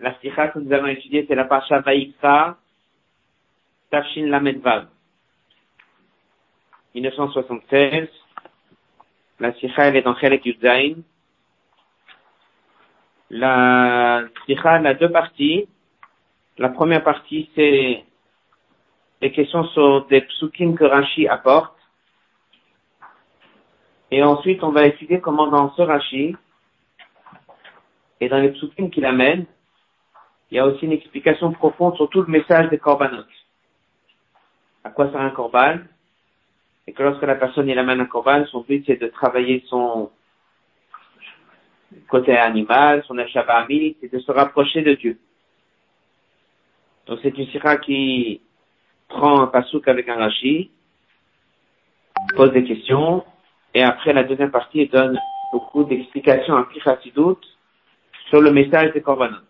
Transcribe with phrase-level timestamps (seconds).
[0.00, 2.56] la sikha que nous avons étudiée, c'est la Pacha Vaïkra,
[3.90, 4.86] Tafshin Lamedvav.
[6.94, 8.08] 1976.
[9.38, 10.94] La sikha, elle est dans Chelek Yudzain.
[13.28, 15.68] La sikha, elle a deux parties.
[16.56, 18.04] La première partie, c'est
[19.20, 21.76] les questions sur des psukim que Rashi apporte.
[24.10, 26.36] Et ensuite, on va étudier comment dans ce Rashi,
[28.20, 29.46] et dans les psukim qu'il amène,
[30.50, 33.24] il y a aussi une explication profonde sur tout le message des korbanot.
[34.82, 35.78] À quoi sert un korban?
[36.86, 40.10] Et que lorsque la personne il amène un korban, son but c'est de travailler son
[42.08, 45.18] côté animal, son achabami, c'est de se rapprocher de Dieu.
[47.06, 48.40] Donc c'est une sira qui
[49.08, 50.70] prend un pasouk avec un rashi,
[52.36, 53.24] pose des questions,
[53.74, 55.18] et après la deuxième partie, donne
[55.52, 57.40] beaucoup d'explications à Pichasidut
[58.28, 59.49] sur le message des korbanot.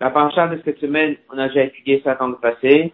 [0.00, 2.90] La paracha de cette semaine, on a déjà étudié ça dans le passé,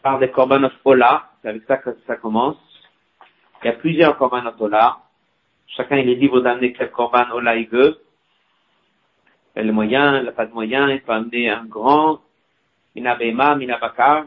[0.00, 2.56] par des korbanot Ola, c'est avec ça que ça commence.
[3.62, 4.98] Il y a plusieurs korbanot Ola.
[5.66, 8.00] Chacun il est libre d'amener quel korban Ola il veut.
[9.56, 12.20] Il a le moyen, il n'a pas de moyen, il peut amener un grand,
[12.94, 14.26] mina bema, mina bakar,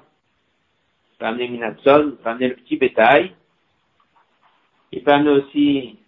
[1.14, 3.34] il peut amener mina tzon, il peut amener le petit bétail.
[4.92, 6.00] Il peut amener aussi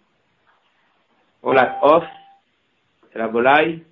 [1.42, 2.04] Olat off,
[3.10, 3.82] c'est la volaille.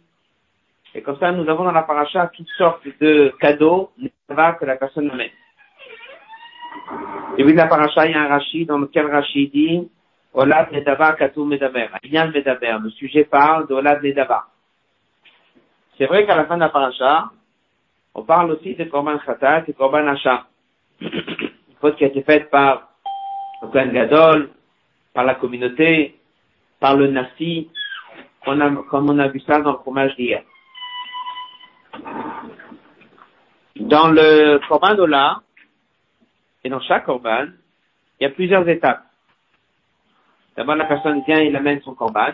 [0.94, 5.10] Et comme ça, nous avons dans la paracha toutes sortes de cadeaux que la personne
[5.10, 5.30] amène.
[7.38, 9.88] Et puis, la paracha, il y a un Rashi dans lequel Rashi dit
[10.34, 11.88] Olat Nedava Katou Medaber.
[12.04, 12.78] Ayan Medaber.
[12.82, 14.46] Le sujet parle d'Olat Nedava.
[15.96, 17.30] C'est vrai qu'à la fin de la paracha,
[18.14, 20.46] on parle aussi de Korban Khatat et Korban Asha.
[21.00, 21.20] Une
[21.80, 22.88] faute qui a été faite par
[23.62, 24.50] le Kohen Gadol,
[25.14, 26.18] par la communauté,
[26.80, 27.70] par le Nasi,
[28.44, 30.42] comme on a vu ça dans le fromage d'hier.
[33.76, 35.42] Dans le Korban d'Ola,
[36.62, 37.46] et dans chaque Korban,
[38.18, 39.04] il y a plusieurs étapes.
[40.56, 42.32] D'abord, la personne vient, il amène son Korban.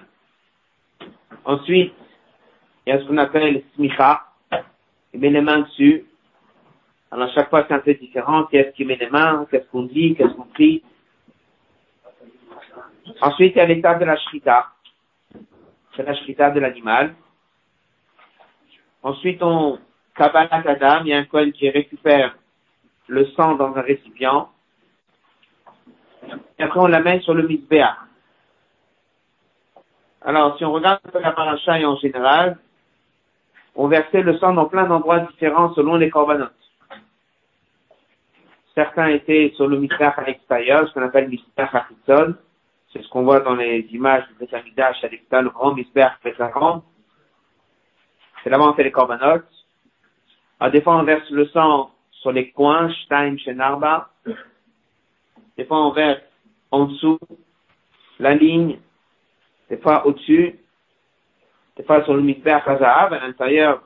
[1.44, 1.94] Ensuite,
[2.86, 4.24] il y a ce qu'on appelle smicha.
[5.12, 6.04] Il met les mains dessus.
[7.10, 8.44] Alors, chaque fois, c'est un peu différent.
[8.44, 9.46] Qu'est-ce qu'il met les mains?
[9.50, 10.14] Qu'est-ce qu'on dit?
[10.16, 10.82] Qu'est-ce qu'on prie?
[13.20, 14.72] Ensuite, il y a l'étape de la shrita.
[15.94, 17.14] C'est la shrita de l'animal.
[19.02, 19.78] Ensuite, on
[20.14, 21.06] kabbalah kadam.
[21.06, 22.36] Il y a un coin qui récupère
[23.08, 24.48] le sang dans un récipient.
[26.58, 27.96] Et après, on l'amène sur le misbéa.
[30.22, 32.58] Alors, si on regarde la paracha en général,
[33.76, 36.52] on versait le sang dans plein d'endroits différents selon les corbanotes.
[38.74, 42.34] Certains étaient sur le mistère à l'extérieur, ce qu'on appelle mistère Hachitzon.
[42.92, 46.18] C'est ce qu'on voit dans les images du Betamidash à l'extérieur, le grand mistère
[46.52, 46.82] grand.
[48.46, 49.44] C'est là-bas on fait les corbanotes.
[50.60, 54.08] Alors, des fois, on verse le sang sur les coins, Stein, Shenarba.
[55.56, 56.22] Des fois, on verse
[56.70, 57.18] en dessous,
[58.20, 58.78] la ligne,
[59.68, 60.60] des fois au-dessus,
[61.76, 63.82] des fois sur le Mizbeach Hazahav, à l'intérieur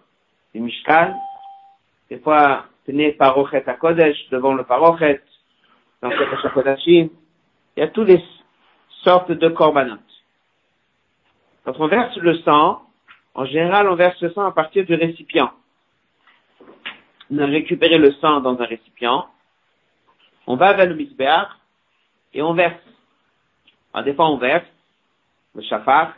[0.55, 1.19] du Mishkan,
[2.11, 5.23] des fois tenez Parochet à Kodesh, devant le Parochet,
[6.03, 7.09] dans le Kodashim.
[7.79, 8.23] Il y a toutes les
[9.05, 9.97] sortes de korbanot.
[11.65, 12.83] Quand on verse le sang,
[13.35, 15.51] en général, on verse le sang à partir du récipient.
[17.31, 19.29] On a récupéré le sang dans un récipient,
[20.47, 21.49] on va vers le Mizbeach,
[22.35, 22.83] et on verse.
[23.93, 24.67] Alors, des fois, on verse
[25.55, 26.15] le shafar,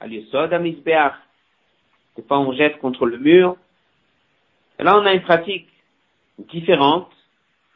[0.00, 1.14] à l'yesod, à Mizbeach.
[2.16, 3.56] Des fois, on jette contre le mur.
[4.78, 5.68] Et là, on a une pratique
[6.38, 7.10] différente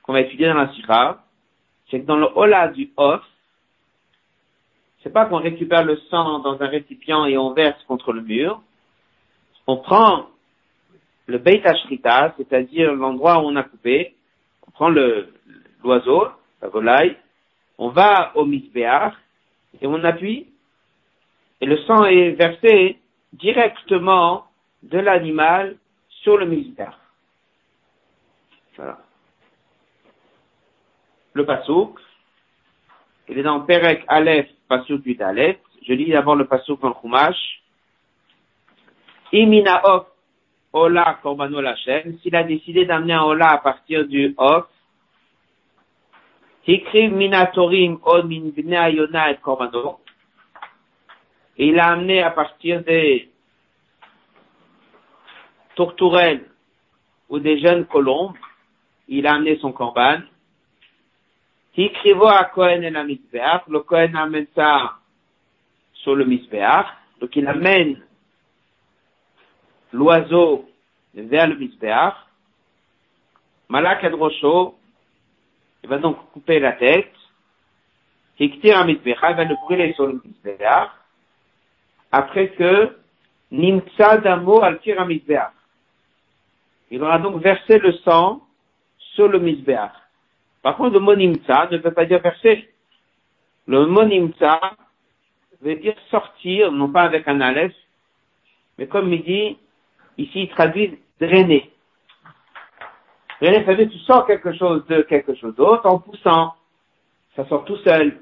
[0.03, 1.23] qu'on va étudier dans la sikha.
[1.91, 3.23] C'est que dans le hola du off,
[5.03, 8.61] c'est pas qu'on récupère le sang dans un récipient et on verse contre le mur.
[9.67, 10.27] On prend
[11.27, 14.15] le beit ashrita, c'est-à-dire l'endroit où on a coupé.
[14.67, 15.33] On prend le,
[15.83, 16.29] l'oiseau,
[16.63, 17.17] la volaille.
[17.79, 19.15] On va au misbéach
[19.81, 20.49] et on appuie.
[21.61, 22.99] Et le sang est versé
[23.33, 24.47] directement
[24.83, 25.77] de l'animal
[26.23, 26.95] sur le misbéach.
[28.77, 28.99] Voilà.
[31.33, 31.99] Le pasouk,
[33.29, 35.59] il est dans Perek Aleph, pasouk du Dalet.
[35.87, 37.63] Je lis d'abord le pasouk dans le Chumash.
[39.33, 40.07] Imina of
[40.73, 41.19] Ola.
[42.23, 44.67] S'il a décidé d'amener un Ola à partir du Off,
[46.67, 50.01] Minatorim Korbano.
[51.59, 53.31] Et il a amené à partir des
[55.75, 56.45] tourterelles
[57.29, 58.37] ou des jeunes colombes,
[59.09, 60.19] il a amené son corban.
[61.77, 63.63] Hikrivo à Kohen et la Mizbeach.
[63.69, 64.95] Le Kohen amène ça
[65.93, 66.87] sur le Mizbeach.
[67.21, 68.03] Donc il amène
[69.93, 70.69] l'oiseau
[71.15, 72.15] vers le misbéach,
[73.69, 74.77] Malak Adrosho,
[75.83, 77.13] il va donc couper la tête,
[78.39, 80.91] Hiktir Misbéach, il va le brûler sur le misbéach,
[82.13, 82.97] après que
[83.51, 85.53] Nimtsa Damo al Misbéach.
[86.91, 88.43] Il aura donc versé le sang
[88.99, 89.93] sur le misbéach.
[90.67, 92.69] Par contre, le mot Nimtsa ne veut pas dire verser.
[93.69, 94.59] Le mot Nimtsa
[95.63, 97.73] veut dire sortir, non pas avec un aleph,
[98.77, 99.57] mais comme il dit,
[100.19, 101.71] ici il traduit drainer.
[103.41, 106.55] Drainer, ça veut dire tu sors quelque chose de quelque chose d'autre en poussant.
[107.37, 108.21] Ça sort tout seul.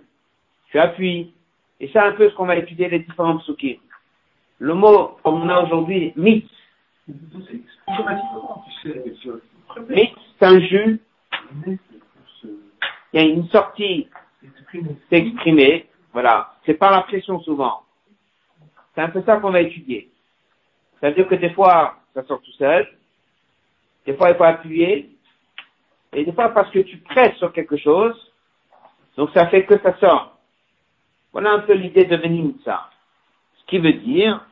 [0.70, 1.32] Tu appuies.
[1.81, 3.79] Et c'est un peu ce qu'on va étudier les différents psukim.
[4.58, 6.50] Le mot, comme on a aujourd'hui, mythe.
[9.88, 11.00] Mythe, c'est un jus.
[13.15, 14.09] Il y a une sortie,
[15.09, 15.87] c'est exprimé.
[16.13, 16.53] Voilà.
[16.67, 17.85] C'est par la pression souvent.
[18.93, 20.11] C'est un peu ça qu'on va étudier.
[21.01, 22.89] Ça veut dire que des fois, ça sort tout seul.
[24.05, 25.11] Des fois, il faut appuyer.
[26.13, 28.33] Et des fois, parce que tu presses sur quelque chose,
[29.17, 30.37] donc ça fait que ça sort.
[31.33, 32.21] Voilà un peu l'idée de
[32.65, 32.91] ça.
[33.61, 34.45] Ce qui veut dire,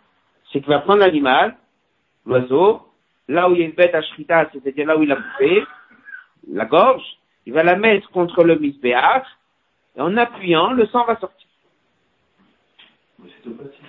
[0.52, 1.56] c'est qu'il va prendre l'animal,
[2.26, 2.86] l'oiseau,
[3.26, 5.64] là où il y a une bête à c'est-à-dire là où il a coupé,
[6.48, 7.02] la gorge,
[7.46, 9.26] il va la mettre contre le misbéach,
[9.96, 11.48] et en appuyant, le sang va sortir.
[13.18, 13.84] C'est au passif.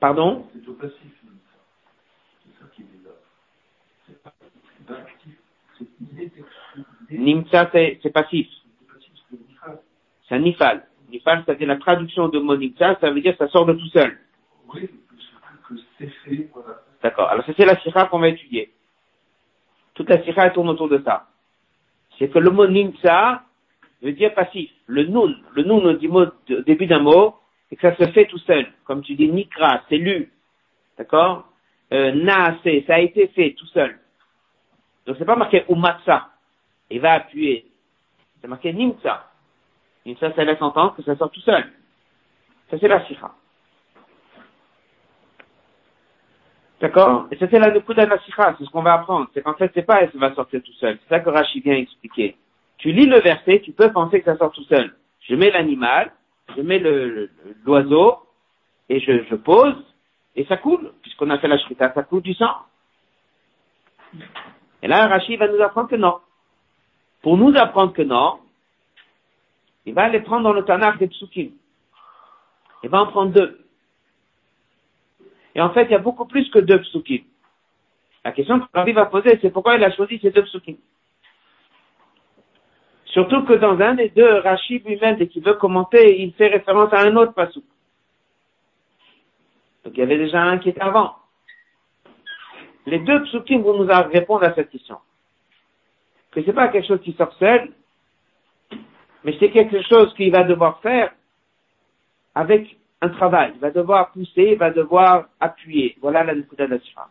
[0.00, 0.46] Pardon?
[0.52, 1.12] C'est au passif.
[2.44, 3.10] C'est ça qui est là.
[4.06, 4.22] C'est
[4.86, 5.34] pas actif.
[7.10, 8.48] Nimsa, c'est passif.
[10.28, 10.86] C'est un nifal.
[11.10, 13.88] Nifal, c'est la traduction de mot nimsa, ça veut dire que ça sort de tout
[13.88, 14.18] seul.
[14.74, 14.88] Oui,
[15.68, 16.80] que c'est fait, voilà.
[17.02, 17.28] D'accord.
[17.28, 18.72] Alors, c'est la sira qu'on va étudier.
[19.94, 21.28] Toute la sira tourne autour de ça.
[22.18, 23.42] C'est que le mot nimsa
[24.02, 24.70] veut dire passif.
[24.86, 27.36] Le nun, le nun au début d'un mot,
[27.68, 28.66] c'est que ça se fait tout seul.
[28.84, 30.32] Comme tu dis nikra, c'est lu.
[30.96, 31.46] D'accord?
[31.92, 32.26] Euh,
[32.86, 33.98] ça a été fait tout seul.
[35.06, 36.30] Donc c'est pas marqué umatsa.
[36.90, 37.66] Il va appuyer.
[38.40, 39.30] C'est marqué nimsa.
[40.04, 41.64] Nimsa, ça laisse entendre que ça sort tout seul.
[42.70, 43.34] Ça c'est la sira.
[46.86, 49.26] D'accord Et c'est la nukuda sira, c'est ce qu'on va apprendre.
[49.34, 50.98] C'est qu'en fait c'est pas elle va sortir tout seul.
[51.02, 52.36] C'est ça que Rashi vient expliquer.
[52.78, 54.94] Tu lis le verset, tu peux penser que ça sort tout seul.
[55.22, 56.12] Je mets l'animal,
[56.56, 56.78] je mets
[57.64, 58.18] l'oiseau,
[58.88, 59.74] et je, pose,
[60.36, 62.54] et ça coule, puisqu'on a fait la shrita, ça coule du sang.
[64.82, 66.18] Et là, Rachid va nous apprendre que non.
[67.22, 68.38] Pour nous apprendre que non,
[69.86, 71.50] il va aller prendre dans le Tanakh des psukim.
[72.84, 73.65] Il va en prendre deux.
[75.56, 77.24] Et en fait, il y a beaucoup plus que deux psukim.
[78.22, 80.76] La question que Rabbi va poser, c'est pourquoi il a choisi ces deux psukim.
[83.06, 86.92] Surtout que dans un des deux, Rachid lui-même, dès qu'il veut commenter, il fait référence
[86.92, 87.64] à un autre passou.
[89.82, 91.16] Donc il y avait déjà un qui était avant.
[92.84, 94.98] Les deux psukim vont nous répondre à cette question.
[96.32, 97.72] Que c'est pas quelque chose qui sort seul,
[99.24, 101.14] mais c'est quelque chose qu'il va devoir faire
[102.34, 103.52] avec un travail.
[103.54, 105.96] Il va devoir pousser, il va devoir appuyer.
[106.00, 107.08] Voilà la Nikuda de la Sikha.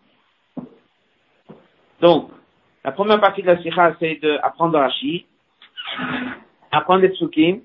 [2.02, 2.32] Donc,
[2.84, 5.26] la première partie de la Sikha, c'est d'apprendre Rachid
[6.72, 7.62] apprendre les psukim.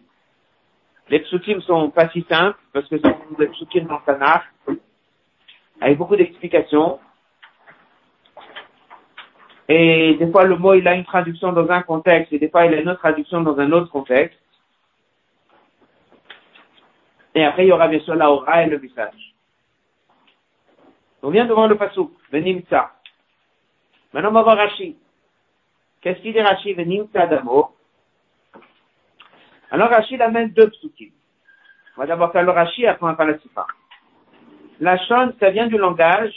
[1.09, 4.43] Les psukim sont pas si simples parce que c'est des psukim dans Tanakh
[5.81, 6.99] avec beaucoup d'explications.
[9.69, 12.67] Et des fois, le mot, il a une traduction dans un contexte et des fois,
[12.67, 14.39] il a une autre traduction dans un autre contexte.
[17.35, 19.35] Et après, il y aura bien sûr la aura et le message.
[21.23, 22.93] On vient devant le pasouk, Venimtsa.
[24.13, 24.97] Maintenant, on va voir Rashi.
[26.01, 27.75] Qu'est-ce qu'il dit Rashi, Venimtsa d'amo?
[29.71, 31.11] Alors Rachid amène deux psukim.
[31.97, 33.67] On va d'abord faire le Rachid, après on va faire la sifa.
[34.81, 36.35] La shon, ça vient du langage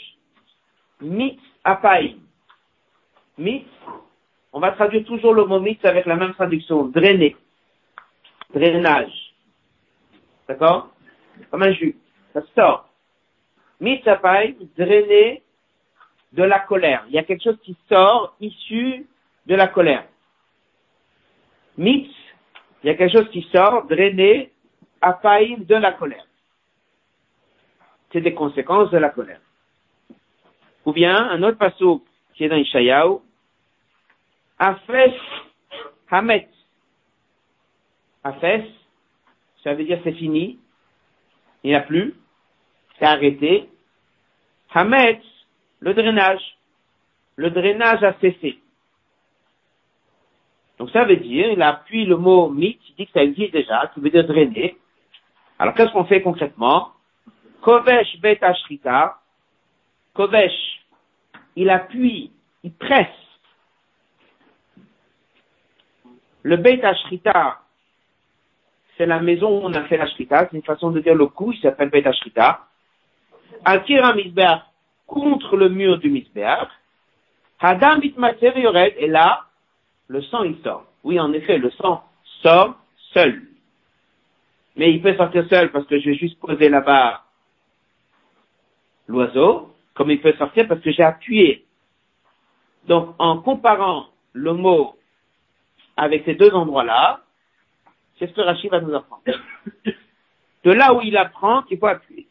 [1.00, 2.16] mit apaï.
[3.38, 3.66] Mit,
[4.52, 7.36] on va traduire toujours le mot mit avec la même traduction, drainer,
[8.54, 9.23] drainage.
[10.48, 10.90] D'accord
[11.50, 11.96] Comme un jus,
[12.32, 12.88] ça sort.
[13.80, 15.42] Mit apaï, drainer
[16.32, 17.04] de la colère.
[17.08, 19.06] Il y a quelque chose qui sort issu
[19.46, 20.04] de la colère.
[21.76, 22.10] Mit,
[22.82, 24.52] il y a quelque chose qui sort, drainé,
[25.00, 26.26] à faillir de la colère.
[28.12, 29.40] C'est des conséquences de la colère.
[30.84, 31.98] Ou bien, un autre passage
[32.34, 33.18] qui est dans Ishayahu,
[34.58, 35.14] Afes
[36.10, 36.48] Hamet.
[38.22, 38.62] Afes,
[39.64, 40.58] ça veut dire c'est fini,
[41.64, 42.14] il n'y a plus,
[42.98, 43.68] c'est arrêté.
[44.72, 45.20] Hamet,
[45.80, 46.58] le drainage.
[47.36, 48.60] Le drainage a cessé.
[50.78, 53.90] Donc ça veut dire, il appuie le mot mit, il dit que ça existe déjà,
[53.94, 54.76] qui veut dire drainer.
[55.58, 56.90] Alors qu'est-ce qu'on fait concrètement?
[57.62, 59.18] Kovesh bet ashrita,
[60.12, 60.84] Kovesh,
[61.56, 62.30] il appuie,
[62.62, 63.08] il presse.
[66.42, 67.63] Le Beit Ashrita,
[68.96, 71.26] c'est la maison où on a fait la Shrita, c'est une façon de dire le
[71.26, 72.60] coup, il s'appelle Beit Ashrita.
[73.64, 74.14] Al-Kira
[75.06, 76.68] contre le mur du Misbeach.
[77.60, 79.44] Hadam Bitmaser Yored, et là,
[80.08, 80.84] le sang il sort.
[81.02, 82.04] Oui, en effet, le sang
[82.42, 82.76] sort
[83.12, 83.42] seul.
[84.76, 87.22] Mais il peut sortir seul parce que je vais juste poser là-bas
[89.06, 91.64] l'oiseau, comme il peut sortir parce que j'ai appuyé.
[92.86, 94.96] Donc, en comparant le mot
[95.96, 97.20] avec ces deux endroits-là,
[98.18, 99.22] c'est ce que Rachid va nous apprendre.
[100.64, 102.26] De là où il apprend qu'il faut appuyer.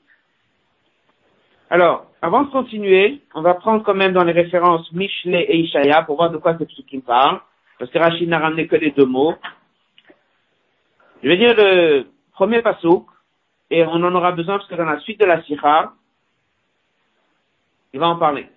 [1.70, 6.04] Alors, avant de continuer, on va prendre quand même dans les références Michelet et Ishaya
[6.04, 7.42] pour voir de quoi qui me parle,
[7.80, 9.36] parce que Rachid n'a ramené que les deux mots.
[11.22, 13.08] Je vais dire le premier pasouk,
[13.70, 15.94] et on en aura besoin parce que dans la suite de la sikha,
[17.94, 18.48] il va en parler.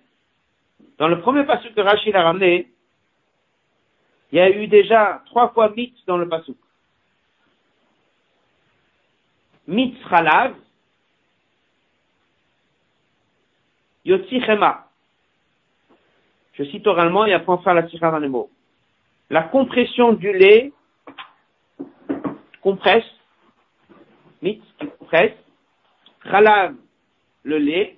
[0.97, 2.71] Dans le premier pasouk que Rachid a ramené,
[4.31, 6.57] il y a eu déjà trois fois mit dans le pasouk.
[9.67, 10.55] Mit Chalav,
[14.05, 14.87] Yotzi Chema.
[16.53, 18.49] Je cite oralement et après on la sikha dans les mots.
[19.29, 20.71] La compression du lait
[22.61, 23.05] compresse,
[24.41, 25.35] mit qui compresse,
[26.23, 26.75] Chalav,
[27.43, 27.97] le lait,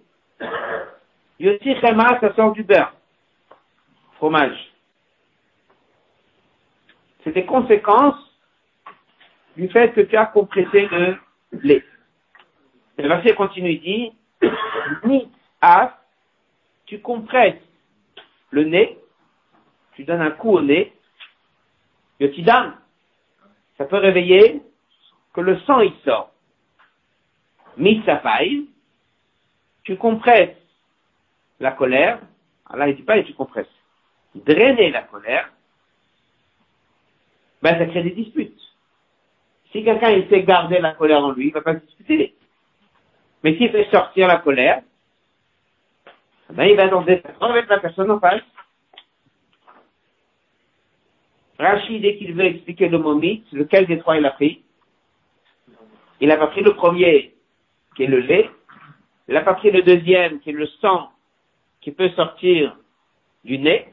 [1.40, 2.94] Yotzi Chema, ça sort du beurre,
[4.14, 4.74] fromage.
[7.24, 8.18] C'est des conséquences
[9.56, 11.18] du fait que tu as compressé le
[11.52, 11.84] Le
[12.98, 14.12] verset continue, il dit,
[15.06, 15.30] ni
[15.62, 15.98] as,
[16.86, 17.62] tu compresses
[18.52, 18.98] le nez,
[19.94, 20.94] tu donnes un coup au nez,
[22.20, 22.76] yotidam,
[23.78, 24.62] ça peut réveiller
[25.34, 26.32] que le sang il sort.
[27.78, 28.66] Mitsapaï,
[29.84, 30.58] tu compresses
[31.60, 32.20] la colère,
[32.70, 33.68] alors il dit pas et tu compresses.
[34.36, 35.52] Drainer la colère,
[37.62, 38.59] ben ça crée des disputes.
[39.72, 42.36] Si quelqu'un il sait garder la colère en lui, il va pas discuter.
[43.44, 44.82] Mais s'il fait sortir la colère,
[46.52, 48.42] ben il va des avec la personne en face.
[51.60, 54.64] Rachid, dès qu'il veut expliquer le mot lequel des trois il a pris?
[56.22, 57.36] Il n'a pas pris le premier,
[57.96, 58.50] qui est le lait.
[59.28, 61.10] Il n'a pas pris le deuxième, qui est le sang,
[61.82, 62.76] qui peut sortir
[63.44, 63.88] du nez.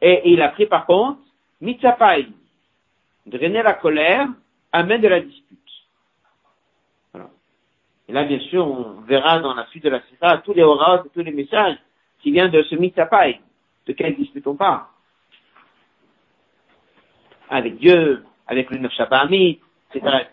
[0.00, 1.20] Et il a pris par contre,
[1.60, 2.28] mitzapai,
[3.26, 4.28] drainer la colère
[4.72, 5.58] amène de la dispute.
[8.08, 11.08] Et là, bien sûr, on verra dans la suite de la Sira tous les oracles,
[11.14, 11.78] tous les messages
[12.20, 13.40] qui viennent de ce mitzapai.
[13.86, 14.84] De quelle dispute on parle?
[17.48, 20.26] Avec Dieu, avec le Neuf etc.,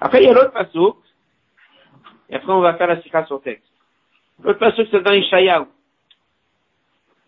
[0.00, 0.94] Après, il y a l'autre passage,
[2.28, 3.68] et après on va faire la Sira sur texte.
[4.42, 5.66] L'autre passage, c'est dans Ishayahu.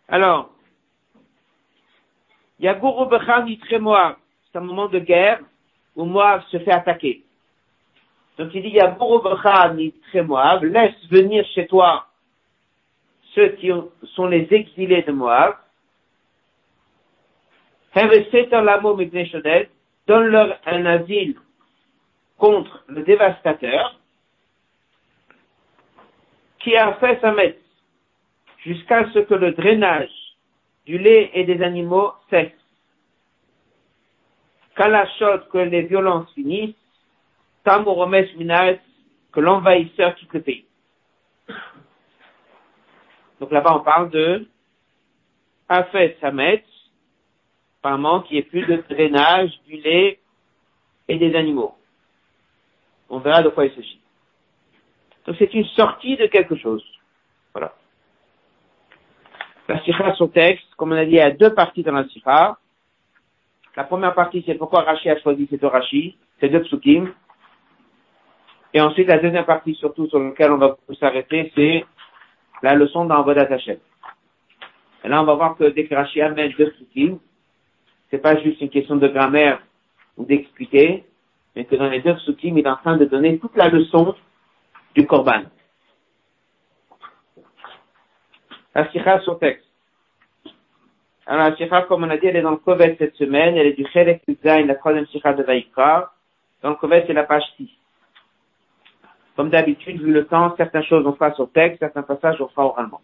[0.08, 0.50] Alors,
[2.58, 3.46] il y a Gourou Bechan
[3.80, 4.16] Moab.
[4.50, 5.40] C'est un moment de guerre
[5.96, 7.22] où Moab se fait attaquer.
[8.38, 9.76] Donc il dit, il y a Gourou Bechan
[10.24, 10.64] Moab.
[10.64, 12.06] Laisse venir chez toi
[13.34, 13.70] ceux qui
[14.14, 15.56] sont les exilés de Moab.
[20.06, 21.36] Donne-leur un asile
[22.36, 23.98] contre le dévastateur
[26.58, 27.54] qui a fait sa messe
[28.58, 30.10] jusqu'à ce que le drainage
[30.86, 32.52] du lait et des animaux cesse.
[34.76, 36.74] Chose que les violences finissent,
[37.62, 38.78] Tamoromes Minas,
[39.32, 40.64] que l'envahisseur quitte le pays.
[43.40, 44.48] Donc là-bas, on parle de
[45.68, 46.64] Afet Samet,
[47.80, 50.18] apparemment qui est plus de drainage du lait
[51.08, 51.76] et des animaux.
[53.08, 54.00] On verra de quoi il s'agit.
[55.26, 56.84] Donc c'est une sortie de quelque chose.
[57.52, 57.74] Voilà.
[59.68, 62.08] La sikha, son texte, comme on a dit, il y a deux parties dans la
[62.08, 62.58] sikha.
[63.76, 67.12] La première partie, c'est pourquoi Rashi a choisi ces deux Rashi, ces deux psukim.
[68.72, 71.84] Et ensuite, la deuxième partie, surtout sur laquelle on va s'arrêter, c'est
[72.62, 73.78] la leçon d'Envodat Hashem.
[75.04, 77.18] Et là, on va voir que dès que Rashi amène deux psukim,
[78.10, 79.60] c'est pas juste une question de grammaire
[80.16, 81.04] ou d'expliquer,
[81.56, 84.14] mais que dans les deux psukim, il est en train de donner toute la leçon
[84.94, 85.42] du korban.
[88.74, 89.63] La sur texte.
[91.26, 93.56] Alors, la sikha, comme on a dit, elle est dans le Kovet cette semaine.
[93.56, 96.12] Elle est du Chelek Zain, la troisième sikha de Vaikra.
[96.62, 97.68] Dans le Kovet, c'est la page 6.
[99.36, 102.66] Comme d'habitude, vu le temps, certaines choses on fera sur texte, certains passages on fera
[102.66, 103.00] oralement.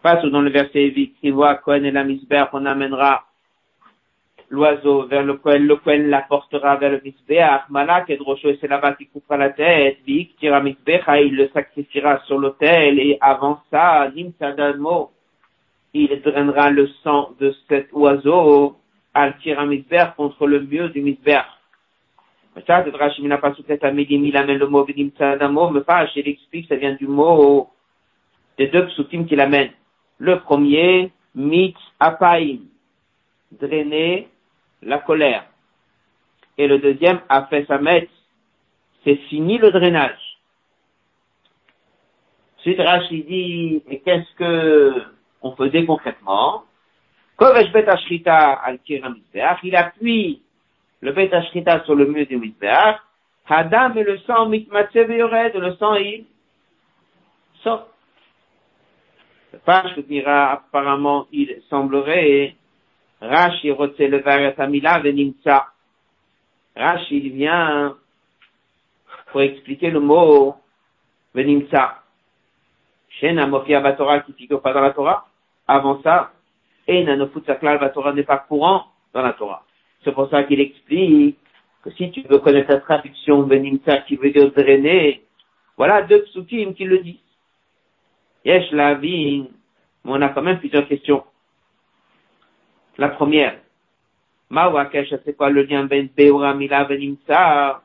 [0.00, 2.04] Passe dans le verset 8, qui voit Cohen et la
[2.52, 3.24] on amènera
[4.48, 8.68] l'oiseau vers le Kohen, le Kohen l'apportera vers le Misbeach, Malak et Drosho, et c'est
[8.68, 13.60] là-bas qu'il coupera la tête, Vik tira Misbeach, il le sacrifiera sur l'autel, et avant
[13.70, 15.10] ça, Nimsadamo,
[16.04, 18.76] il drainera le sang de cet oiseau,
[19.14, 19.34] al
[19.66, 21.26] Misbeach contre le mur du midi,
[22.56, 27.70] il amène le mot Nimsadamo, mais pas, il explique, ça vient du mot
[28.56, 29.70] des deux psukim qu'il amène.
[30.18, 32.58] Le premier, Mit Apaim,
[33.52, 34.28] drainer
[34.82, 35.44] la colère.
[36.56, 38.10] Et le deuxième a fait sa mette.
[39.04, 40.18] C'est fini le drainage.
[42.58, 45.02] Ensuite, Rachid dit, mais qu'est-ce que
[45.42, 46.64] on faisait concrètement?
[47.40, 47.46] Il
[49.76, 50.42] appuie
[51.00, 52.96] le bet ashrita sur le mur du misbeach.
[53.48, 56.26] Hadam et le sang mitmatse le sang il
[57.62, 57.88] sort.
[59.52, 62.54] Le page dira apparemment, il semblerait
[63.20, 64.22] Rashi rotse le
[64.60, 65.72] Amila venimtsa.
[66.76, 67.96] Rashi, il vient
[69.32, 70.56] pour expliquer le mot
[71.34, 72.02] venimtsa.
[73.08, 75.27] Shena mofia batora qui figure pas dans la Torah.
[75.68, 76.32] Avant ça,
[76.88, 79.64] Ena nofutsaklal batora n'est pas courant dans la Torah.
[80.02, 81.36] C'est pour ça qu'il explique
[81.82, 85.22] que si tu veux connaître la traduction venimtsa qui veut dire drainer,
[85.76, 87.16] voilà deux psukim qui le disent.
[88.44, 89.42] Yesh mais
[90.04, 91.22] on a quand même plusieurs questions.
[92.96, 93.58] La première,
[94.48, 97.82] Mawakesh, c'est quoi le lien ben Beura Mila Venimsa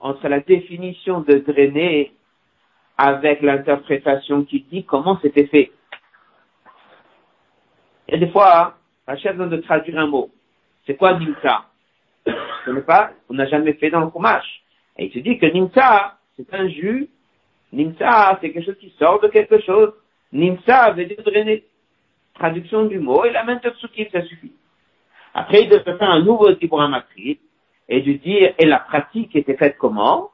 [0.00, 2.12] entre la définition de drainer
[2.98, 5.70] avec l'interprétation qui dit comment c'était fait?
[8.10, 8.74] Et des fois,
[9.06, 10.30] la chef de traduire un mot.
[10.84, 11.66] C'est quoi Nimsa
[12.26, 14.62] Ce n'est pas, on n'a jamais fait dans le fromage.
[14.98, 17.08] Et il se dit que Nimsa, c'est un jus.
[17.72, 19.92] Nimsa, c'est quelque chose qui sort de quelque chose.
[20.32, 21.64] Nimsa veut dire drainer
[22.34, 24.52] traduction du mot et la main de ça suffit.
[25.34, 26.48] Après, il devait faire un nouveau
[26.88, 27.38] matrice
[27.88, 30.30] et de dire, et la pratique était faite comment?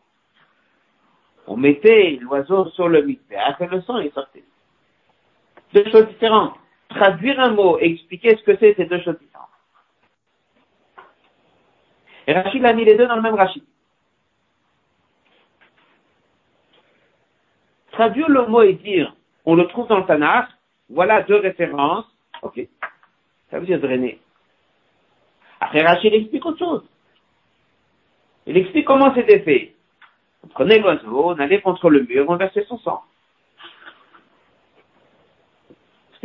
[1.46, 4.42] On mettait l'oiseau sur le mystère et le sang est sorti.
[5.74, 6.54] Deux choses différentes.
[6.88, 9.48] Traduire un mot et expliquer ce que c'est, c'est deux choses différentes.
[12.26, 13.64] Et Rachid a mis les deux dans le même Rachid.
[17.92, 20.48] Traduire le mot et dire, on le trouve dans le Tanakh,
[20.88, 22.06] voilà deux références.
[22.42, 22.60] Ok.
[23.50, 24.20] Ça veut dire drainer.
[25.60, 26.84] Après, Rachid explique autre chose.
[28.46, 29.74] Il explique comment c'était fait.
[30.44, 33.02] On prenait l'oiseau, on allait contre le mur, on versait son sang.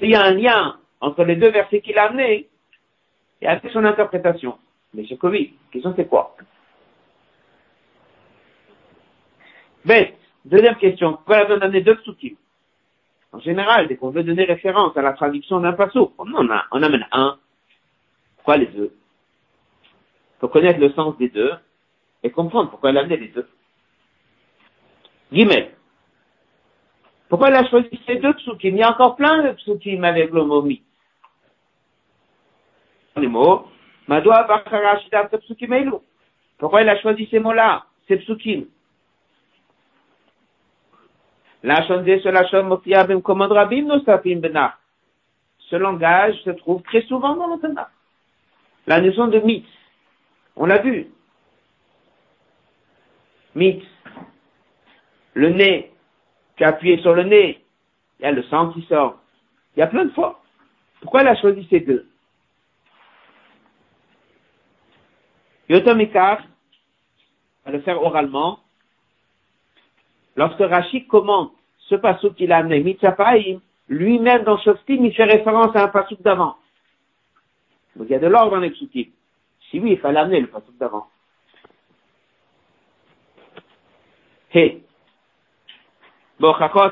[0.01, 2.49] Il y a un lien entre les deux versets qu'il a amenés
[3.41, 4.57] et avec son interprétation.
[4.93, 5.45] Mais Covid.
[5.45, 6.35] La question c'est quoi?
[9.85, 10.17] Bête.
[10.45, 11.13] Deuxième question.
[11.13, 12.35] Pourquoi il a besoin d'amener deux psukim?
[13.31, 16.65] En général, dès qu'on veut donner référence à la traduction d'un passo, on en a,
[16.71, 17.37] on amène un.
[18.37, 18.93] Pourquoi les deux?
[19.83, 21.53] Il faut connaître le sens des deux
[22.23, 23.47] et comprendre pourquoi elle a amené les deux.
[25.31, 25.73] Guillemets.
[27.31, 28.75] Pourquoi elle a choisi ces deux psukim?
[28.75, 30.83] Il y a encore plein de psukim avec le mot mi.
[33.15, 33.69] Les mots.
[36.57, 37.85] Pourquoi elle a choisi ces mots-là?
[38.09, 38.65] Ces psukim.
[45.69, 47.87] Ce langage se trouve très souvent dans le Tanakh.
[48.87, 49.65] La notion de mythe,
[50.57, 51.07] on l'a vu.
[53.55, 53.85] Mythe,
[55.33, 55.90] le nez,
[56.61, 57.59] tu appuyé sur le nez,
[58.19, 59.17] il y a le sang qui sort.
[59.75, 60.43] Il y a plein de fois.
[61.01, 62.07] Pourquoi elle a choisi ces deux?
[65.69, 66.43] Yotomikar,
[67.65, 68.59] va le faire oralement,
[70.37, 71.51] Lorsque Rachid commente
[71.89, 76.21] ce passouk qu'il a amené, Mitzapaim, lui-même dans Shoftim, il fait référence à un passouk
[76.21, 76.55] d'avant.
[77.95, 78.71] Donc il y a de l'ordre dans les.
[78.73, 79.13] Si
[79.73, 81.07] oui, il fallait amener le passouk d'avant.
[84.53, 84.83] Hey.
[86.41, 86.89] Bochachot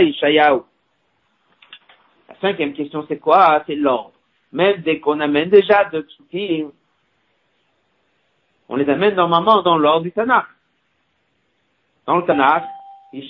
[0.00, 0.60] Ishayahu.
[2.40, 3.64] Cinquième question, c'est quoi?
[3.66, 4.12] C'est l'ordre.
[4.52, 6.70] Même dès qu'on amène déjà deux psukim,
[8.68, 10.44] on les amène normalement dans l'ordre du Tanakh.
[12.06, 12.64] Dans le Tanakh,
[13.14, 13.22] où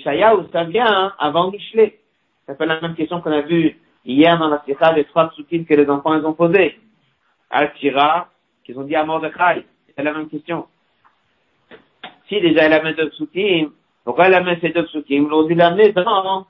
[0.53, 2.01] ça vient avant Michelet.
[2.47, 3.79] Ça fait la même question qu'on a vue
[4.13, 6.79] hier dans la Sikha des trois psukim que les enfants ont posés.
[7.51, 8.29] Al-Tira,
[8.65, 9.65] qu'ils ont dit à Mordechai.
[9.95, 10.67] C'est la même question.
[12.29, 13.73] Si déjà elle amène deux psukim,
[14.05, 15.25] pourquoi elle amène ces deux psukim?
[15.25, 16.47] Ils l'ont dû l'amener dans,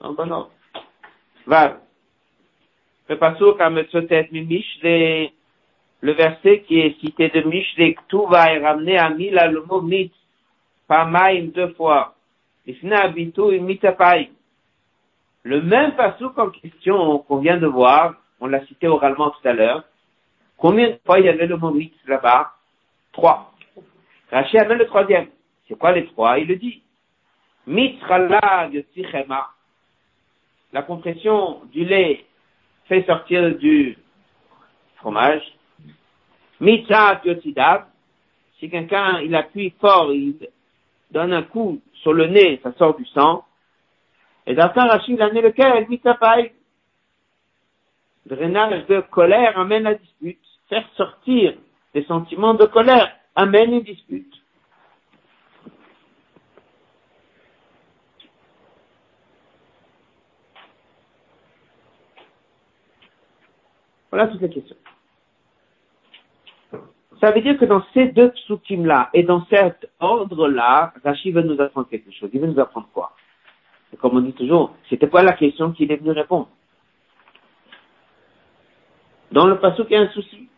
[0.00, 0.48] non, non, non.
[1.46, 1.78] Vav.
[3.08, 5.30] Le pasuk à Mishle,
[6.00, 9.80] le verset qui est cité de Mishle, tout va est ramené à Mila le mot
[9.80, 10.10] mit.
[10.88, 12.14] Pamaim deux fois.
[15.44, 19.52] Le même pasouk en question qu'on vient de voir, on l'a cité oralement tout à
[19.52, 19.84] l'heure.
[20.56, 22.52] Combien de fois il y avait le mot mit là-bas?
[23.12, 23.52] Trois.
[24.30, 25.28] Rachid amène le troisième.
[25.68, 26.38] C'est quoi les trois?
[26.38, 26.82] Il le dit.
[27.66, 28.70] Mitrala.
[30.72, 32.24] La compression du lait
[32.86, 33.98] fait sortir du
[34.96, 35.42] fromage.
[36.58, 37.84] Mitra yotidav.
[38.58, 40.36] Si quelqu'un, il appuie fort, il
[41.10, 43.44] donne un coup sur le nez, ça sort du sang.
[44.46, 46.52] Et ça, Rachid a lequel Mitapaï.
[48.26, 50.40] Drainage de colère amène la dispute.
[50.68, 51.54] Faire sortir
[51.92, 54.34] des sentiments de colère amène une dispute.
[64.10, 64.76] Voilà toutes les questions.
[67.20, 71.60] Ça veut dire que dans ces deux psukim-là et dans cet ordre-là, Rachid veut nous
[71.60, 72.30] apprendre quelque chose.
[72.32, 73.14] Il veut nous apprendre quoi?
[74.00, 76.48] Comme on dit toujours, c'était pas la question qu'il est venu répondre.
[79.32, 80.48] Dans le passage, il y a un souci.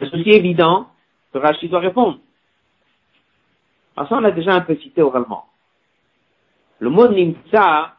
[0.00, 0.88] Un souci évident
[1.32, 2.18] que Rachid doit répondre.
[3.96, 5.46] Alors ça, on l'a déjà un peu cité oralement.
[6.78, 7.96] Le mot nimsa,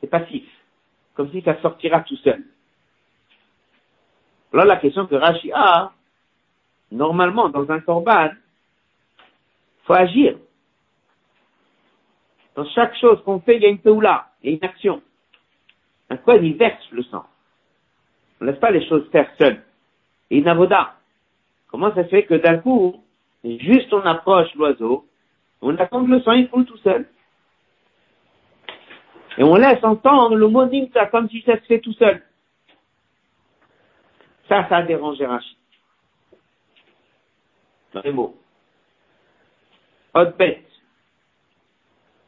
[0.00, 0.44] c'est passif.
[1.14, 2.44] Comme si ça sortira tout seul.
[4.52, 5.92] Alors la question que Rashi a,
[6.92, 8.30] normalement, dans un corban,
[9.84, 10.38] faut agir.
[12.56, 15.02] Dans chaque chose qu'on fait, il y a une peoula, il y a une action.
[16.08, 17.26] Un quoi il verse le sang.
[18.40, 19.62] On ne laisse pas les choses faire seules.
[20.30, 20.94] Et une avoda.
[21.70, 23.02] Comment ça se fait que d'un coup,
[23.44, 25.06] juste on approche l'oiseau,
[25.60, 27.06] on attend que le sang il coule tout seul.
[29.38, 32.22] Et on laisse entendre le mot nimta comme si ça se fait tout seul.
[34.48, 35.58] Ça, ça a dérangé Rachid.
[37.92, 38.36] Dans les mots.
[40.14, 40.65] Autre bête.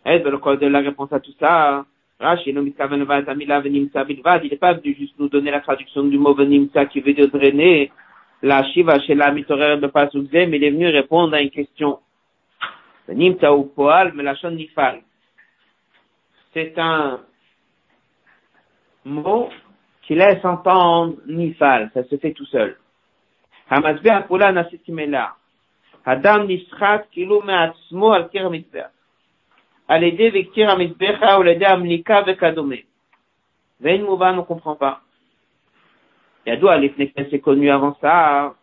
[0.07, 1.85] Et dans le de la réponse à tout ça,
[2.21, 2.87] Rachid, il n'est pas
[4.75, 7.93] venu juste nous donner la traduction du mot venimsa qui veut dire drainer
[8.43, 12.01] la shiva chez la mitorer de Pasukze, mais il est venu répondre à une question.
[13.07, 15.03] Venimsa ou poal, mais la nifal.
[16.53, 17.21] C'est un
[19.05, 19.49] mot
[20.03, 22.77] qui laisse entendre Nifal, ça se fait tout seul.
[23.71, 25.35] Hamasbeh Pola Nasetimela.
[26.05, 28.98] Adam Nischat Kilo Meatzmo al Kir Mizbech.
[29.88, 32.85] À l'aider Vektir Amizbecha ou l'aider Amnika Vekadome.
[33.81, 35.01] Vein Mouba ne comprend pas.
[36.46, 38.55] Yadou Alifneken c'est connu avant ça.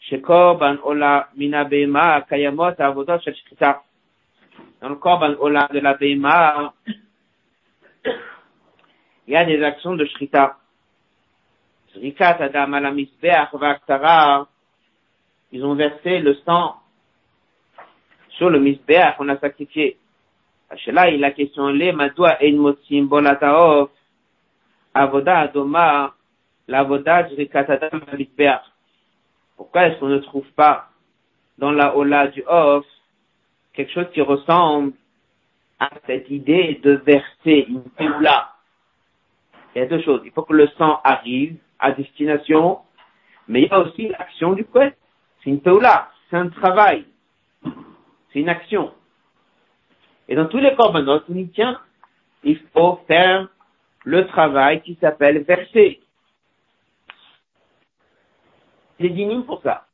[0.00, 3.82] Shekorban Ola Mina Bema Kayamot Avodot Shel Shkita.
[4.80, 6.72] Dans le Korban Ola de la Bema,
[9.26, 10.56] il y a des actions de Shrita.
[11.92, 14.46] Zrikat Adam
[15.50, 16.76] ils ont versé le sang
[18.30, 19.96] sur le Misbeach qu'on a sacrifié.
[20.88, 23.90] Là, il a question les Madoua ein motzim bolataof
[24.94, 26.14] avoda adoma
[26.66, 28.62] l'avoda Zrikat Adam Misbeach.
[29.56, 30.88] Pourquoi est-ce qu'on ne trouve pas
[31.56, 32.84] dans la Ola du Off
[33.72, 34.92] quelque chose qui ressemble
[35.78, 38.52] à cette idée de verser une peoula
[39.74, 40.22] il y a deux choses.
[40.24, 42.80] Il faut que le sang arrive à destination,
[43.46, 44.98] mais il y a aussi l'action du couette.
[45.42, 47.04] C'est une peoula, c'est un travail,
[48.32, 48.92] c'est une action.
[50.28, 51.80] Et dans tous les corbanotes, on y tient,
[52.44, 53.48] il faut faire
[54.04, 56.00] le travail qui s'appelle verser.
[59.00, 59.86] Des dynimes pour ça.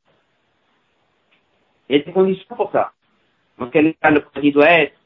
[1.88, 2.92] Il y a des conditions pour ça.
[3.59, 4.97] Dans quel état le produit doit être,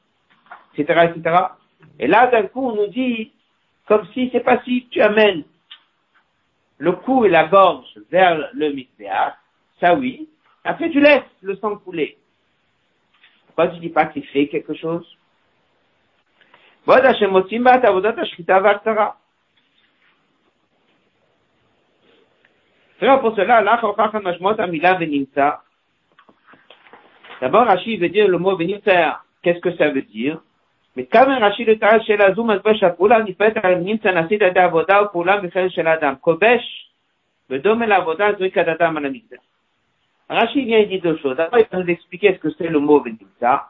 [0.77, 1.37] etc., etc.
[1.99, 3.33] Et là, d'un coup, on nous dit,
[3.87, 5.45] comme si c'est pas si tu amènes
[6.79, 9.35] le cou et la gorge vers le misbéach,
[9.81, 10.29] ça oui,
[10.65, 12.18] après tu laisses le sang couler
[13.59, 15.05] pas, je dis pas qu'il fait quelque chose?
[23.21, 23.61] pour cela,
[27.41, 29.23] D'abord, Rachid veut dire le mot venimta.
[29.43, 30.41] Qu'est-ce que ça veut dire?
[30.95, 32.51] Mais quand Rachid le chez la zoom,
[33.37, 33.71] peut être à
[35.15, 36.17] ou chez.
[36.23, 36.63] Kobesh,
[37.49, 39.48] le la voda, zouikadadam à la.
[40.29, 41.37] Rachid vient dit deux choses.
[41.37, 43.69] D'abord, il va nous expliquer ce que c'est le mot venimsa.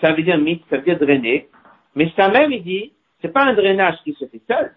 [0.00, 1.48] Ça veut dire mit, ça veut dire drainer.
[1.94, 4.74] Mais ça même, il dit, c'est pas un drainage qui se fait seul.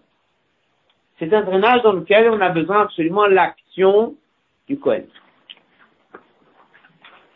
[1.18, 4.14] C'est un drainage dans lequel on a besoin absolument l'action
[4.68, 5.06] du Kohen.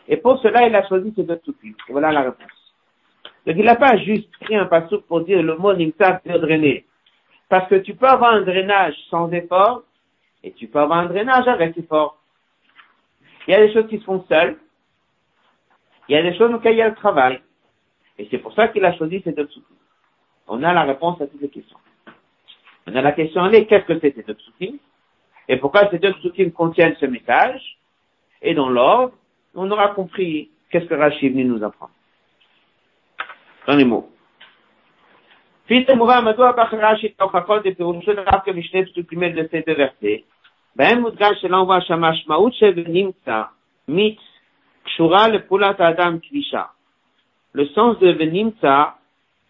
[0.07, 1.75] Et pour cela, il a choisi ces deux soupils.
[1.89, 2.73] Voilà la réponse.
[3.45, 6.85] Donc il n'a pas juste pris un passage pour dire le mot nimsa veut drainer.
[7.49, 9.83] Parce que tu peux avoir un drainage sans effort,
[10.43, 12.17] et tu peux avoir un drainage avec effort.
[13.47, 14.57] Il y a des choses qui se font seules.
[16.07, 17.41] Il y a des choses auxquelles il y a le travail.
[18.17, 19.75] Et c'est pour ça qu'il a choisi ces deux psukim.
[20.47, 21.77] On a la réponse à toutes les questions.
[22.85, 24.37] On a la question, est qu'est-ce que c'est ces deux
[25.47, 27.77] Et pourquoi ces deux psukim contiennent ce message?
[28.41, 29.13] Et dans l'ordre,
[29.55, 31.93] on aura compris qu'est-ce que Rachid nous apprendre.
[33.67, 34.09] Dans les mots.
[40.76, 43.42] בהם מודגש שלא שהמשמעות שבנמצא
[43.88, 44.18] מיץ
[44.84, 46.62] קשורה לפעולת האדם כבישה.
[47.54, 48.98] Le sens de venimtsa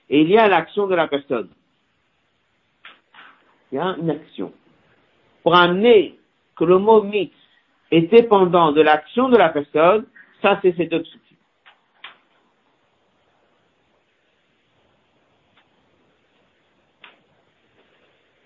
[0.08, 1.50] est lié à l'action de la personne.
[3.70, 4.52] Il y a une action.
[5.42, 6.18] Pour amener
[6.56, 7.34] que le mot mitz
[7.90, 10.06] est dépendant de l'action de la personne,
[10.42, 11.36] ça c'est ces deux psukim.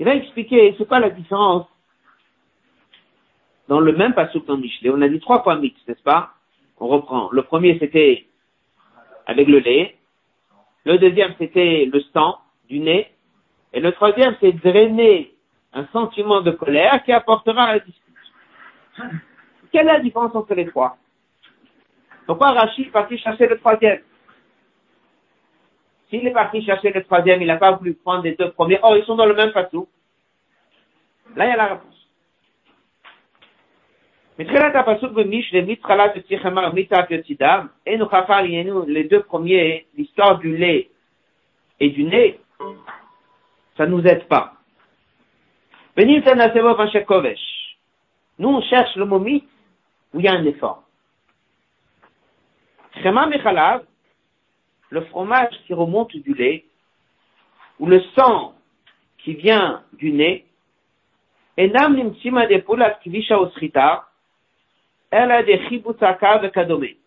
[0.00, 1.66] Il va expliquer c'est quoi la différence
[3.67, 4.89] dans le même passage dans Michelet.
[4.89, 6.33] On a dit trois fois mix, n'est-ce pas?
[6.79, 7.29] On reprend.
[7.31, 8.25] Le premier c'était
[9.25, 9.97] avec le lait.
[10.85, 13.11] Le deuxième c'était le sang du nez.
[13.73, 15.33] Et le troisième c'est drainer
[15.73, 18.03] un sentiment de colère qui apportera la discussion.
[19.71, 20.97] Quelle est la différence entre les trois?
[22.25, 24.01] Pourquoi Rachid est parti chercher le troisième?
[26.09, 28.79] S'il est parti chercher le troisième, il n'a pas voulu prendre les deux premiers.
[28.81, 29.87] Oh, ils sont dans le même fatou.
[31.35, 31.96] Là, il y a la réponse.
[34.37, 34.45] Les
[39.05, 40.89] deux premiers, l'histoire du lait
[41.79, 42.39] et du nez,
[43.75, 44.53] ça nous aide pas.
[48.39, 49.25] Nous, on cherche le mot où
[50.19, 50.83] il y a un effort.
[54.89, 56.63] Le fromage qui remonte du lait,
[57.79, 58.53] ou le sang
[59.17, 60.45] qui vient du nez,
[61.57, 63.39] enam nimtsima de pulat kvisha
[65.11, 66.97] elle a des de kadomé.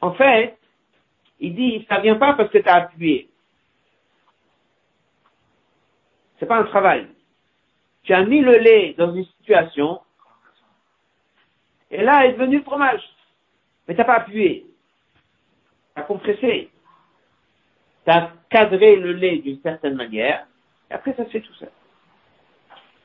[0.00, 0.58] En fait,
[1.40, 3.30] il dit, ça vient pas parce que tu as appuyé.
[6.38, 7.08] C'est pas un travail.
[8.02, 10.00] Tu as mis le lait dans une situation,
[11.90, 13.02] et là est venu le fromage.
[13.86, 14.66] Mais t'as pas appuyé.
[15.94, 16.70] T'as compressé.
[18.04, 20.46] T'as cadré le lait d'une certaine manière,
[20.90, 21.72] et après ça se fait tout seul.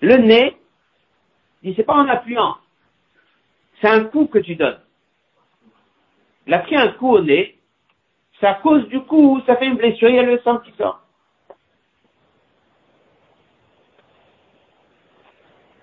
[0.01, 0.57] Le nez,
[1.63, 2.57] dit c'est pas en appuyant.
[3.81, 4.79] C'est un coup que tu donnes.
[6.47, 7.59] Il a pris un coup au nez,
[8.45, 11.01] à cause du coup, ça fait une blessure, il y a le sang qui sort.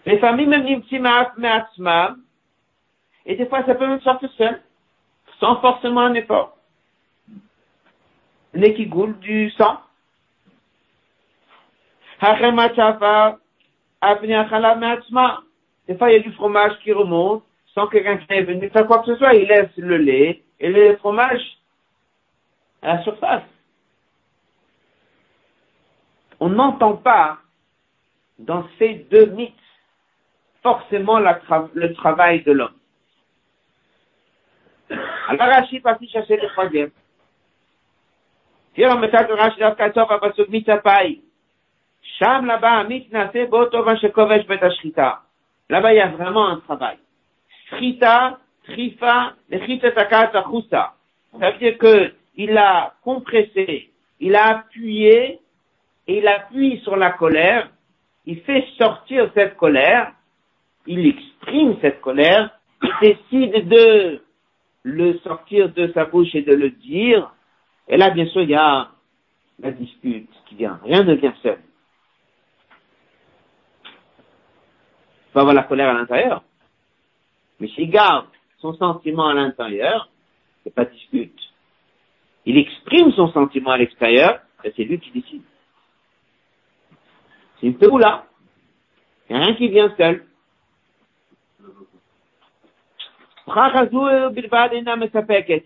[0.06, 0.64] Les familles, même
[3.26, 4.62] et des fois ça peut même sortir seul,
[5.38, 6.56] sans forcément un effort.
[8.54, 9.80] Le nez qui goule du sang.
[12.20, 12.36] Des
[15.96, 17.44] fois, il y a du fromage qui remonte,
[17.78, 20.68] sans que quelqu'un est venu faire quoi que ce soit, il laisse le lait et
[20.68, 21.40] le fromage
[22.82, 23.44] à la surface.
[26.40, 27.38] On n'entend pas
[28.40, 29.54] dans ces deux mythes
[30.60, 32.74] forcément le travail de l'homme.
[34.90, 36.90] Alors Rachid chercher le troisième.
[45.70, 46.98] Là-bas, il y a vraiment un travail.
[47.68, 55.40] Shrita, trifa, Ça veut dire que il a compressé, il a appuyé,
[56.08, 57.68] et il appuie sur la colère,
[58.24, 60.12] il fait sortir cette colère,
[60.86, 64.22] il exprime cette colère, il décide de
[64.84, 67.30] le sortir de sa bouche et de le dire.
[67.88, 68.88] Et là, bien sûr, il y a
[69.60, 70.80] la dispute qui vient.
[70.82, 71.58] Rien ne vient seul.
[73.84, 76.42] Il faut avoir la colère à l'intérieur.
[77.60, 78.26] Mais s'il garde
[78.60, 80.08] son sentiment à l'intérieur,
[80.64, 81.38] c'est pas dispute.
[82.46, 85.42] Il exprime son sentiment à l'extérieur, et c'est lui qui décide.
[87.60, 88.24] C'est une là.
[89.28, 90.24] Il n'y a rien qui vient seul.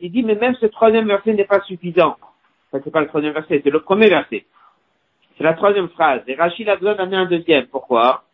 [0.00, 2.16] Il dit, mais même ce troisième verset n'est pas suffisant.
[2.70, 4.46] Ça, c'est pas le troisième verset, c'est le premier verset.
[5.36, 6.22] C'est la troisième phrase.
[6.26, 7.66] Et Rachid a besoin d'amener un deuxième.
[7.66, 8.24] Pourquoi?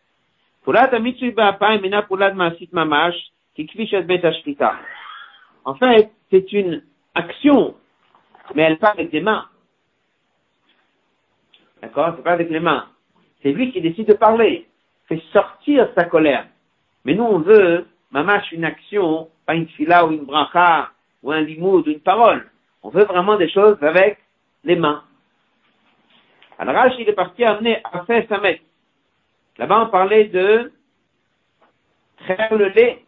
[5.65, 6.83] En fait, c'est une
[7.15, 7.75] action,
[8.55, 9.47] mais elle pas avec les mains.
[11.83, 12.15] D'accord?
[12.17, 12.87] C'est pas avec les mains.
[13.43, 14.67] C'est lui qui décide de parler.
[15.09, 16.47] Fait sortir sa colère.
[17.05, 20.91] Mais nous, on veut, mamache, une action pas une fila ou une bracha
[21.23, 22.51] ou un limoud ou une parole.
[22.83, 24.19] On veut vraiment des choses avec
[24.63, 25.03] les mains.
[26.59, 28.61] Alors Rach, il est parti amener à faire Samet.
[29.57, 30.71] Là-bas, on parlait de
[32.19, 33.03] traire le lait,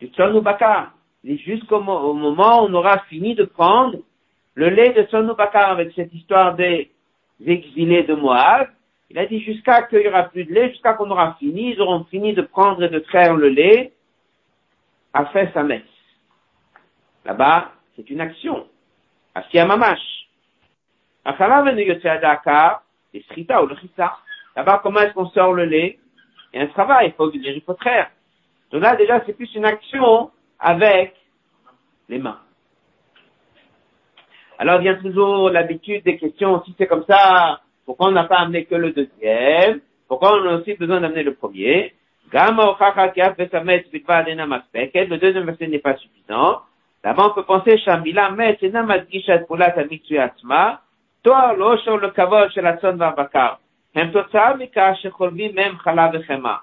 [0.00, 0.92] du baka,
[1.24, 3.98] jusqu'au moment où on aura fini de prendre
[4.54, 6.90] le lait de son avec cette histoire des
[7.46, 8.68] exilés de Moab.
[9.10, 11.80] Il a dit jusqu'à qu'il n'y aura plus de lait, jusqu'à qu'on aura fini, ils
[11.80, 13.92] auront fini de prendre et de traire le lait,
[15.12, 15.82] a sa messe.
[17.24, 18.66] Là-bas, c'est une action.
[19.34, 19.98] Asya Mamash.
[24.56, 25.98] Là-bas, comment est-ce qu'on sort le lait?
[26.52, 28.10] Il y a un travail, il faut venir, il faut traire.
[28.70, 31.14] Donc là, déjà, c'est plus une action avec
[32.08, 32.40] les mains.
[34.58, 38.66] Alors vient toujours l'habitude des questions, si c'est comme ça, pourquoi on n'a pas amené
[38.66, 39.80] que le deuxième?
[40.06, 41.94] Pourquoi on a aussi besoin d'amener le premier?
[42.32, 42.56] Le
[45.16, 46.60] deuxième verset n'est pas suffisant.
[47.02, 48.58] D'abord, on peut penser, Shamila, mais
[49.76, 50.80] amitsuyatsma,
[51.22, 52.76] toi, l'oshor le kavod chala
[56.12, 56.62] v'chema.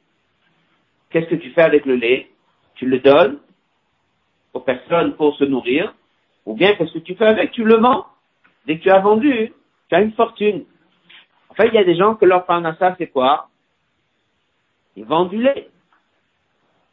[1.11, 2.29] Qu'est-ce que tu fais avec le lait?
[2.75, 3.39] Tu le donnes
[4.53, 5.93] aux personnes pour se nourrir,
[6.45, 7.51] ou bien qu'est-ce que tu fais avec?
[7.51, 8.05] Tu le vends.
[8.65, 9.53] Dès que tu as vendu,
[9.89, 10.65] tu as une fortune.
[11.49, 13.49] En fait, il y a des gens que leur ça, c'est quoi?
[14.95, 15.69] Ils vendent du lait.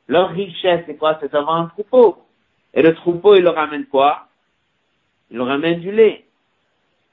[0.09, 1.19] Leur richesse, c'est quoi?
[1.21, 2.19] C'est d'avoir un troupeau.
[2.75, 4.29] Et le troupeau, il leur ramène quoi?
[5.31, 6.25] Il leur ramène du lait.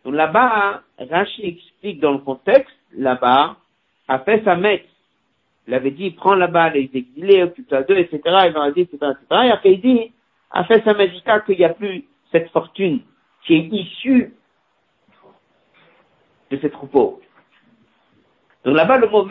[0.04, 3.58] Donc là-bas, Rachid explique dans le contexte, là-bas,
[4.08, 4.82] a fait sa messe
[5.68, 8.22] il avait dit, prends là-bas les exilés, occupe-toi d'eux, etc.
[8.48, 9.42] Il leur a dit, etc., etc.
[9.46, 10.12] Et après, il dit,
[10.52, 13.02] a fait sa magistrat qu'il n'y a plus cette fortune
[13.46, 14.34] qui est issue
[16.52, 17.22] de ces troupeaux.
[18.64, 19.28] Donc là-bas, le mot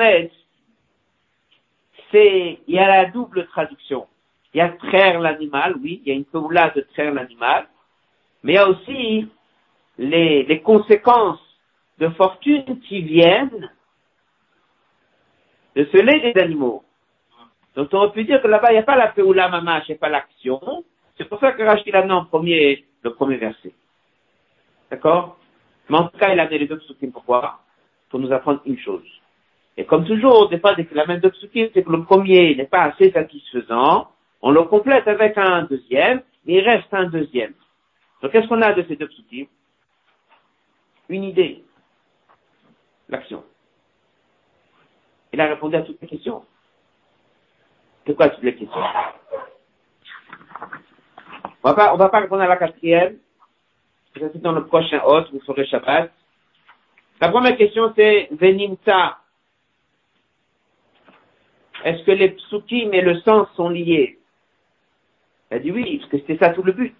[2.11, 4.07] c'est, il y a la double traduction.
[4.53, 7.66] Il y a traire l'animal, oui, il y a une là de traire l'animal,
[8.42, 9.29] mais il y a aussi
[9.99, 11.40] les, les conséquences
[11.99, 13.70] de fortune qui viennent
[15.76, 16.84] de ce lait des animaux.
[17.74, 19.96] Donc on peut dire que là-bas, il n'y a pas la peoula mamash, il n'y
[19.96, 20.84] a pas l'action.
[21.16, 23.72] C'est pour ça que Rachid a amené en premier le premier verset.
[24.90, 25.38] D'accord?
[25.88, 27.10] Mais en tout cas, il a amené les deux psukim.
[27.12, 27.60] Pourquoi
[28.08, 29.04] Pour nous apprendre une chose.
[29.76, 32.82] Et comme toujours, des fois, dès qu'il deux psukim, c'est que le premier n'est pas
[32.82, 34.08] assez satisfaisant.
[34.40, 37.54] On le complète avec un deuxième, mais il reste un deuxième.
[38.22, 39.46] Donc qu'est-ce qu'on a de ces deux psukim?
[41.08, 41.62] Une idée.
[43.08, 43.44] L'action.
[45.35, 46.44] Il a répondu à toutes les questions.
[48.07, 48.81] C'est quoi toutes les questions?
[51.64, 53.16] On va pas, on va pas répondre à la quatrième.
[54.14, 56.12] C'est dans le prochain hôte, vous ferez Shabbat.
[57.20, 59.18] La première question, c'est Venimta.
[61.83, 64.20] Est-ce que les psukim et le sens sont liés?
[65.51, 66.94] Elle dit oui, parce que c'était ça tout le but.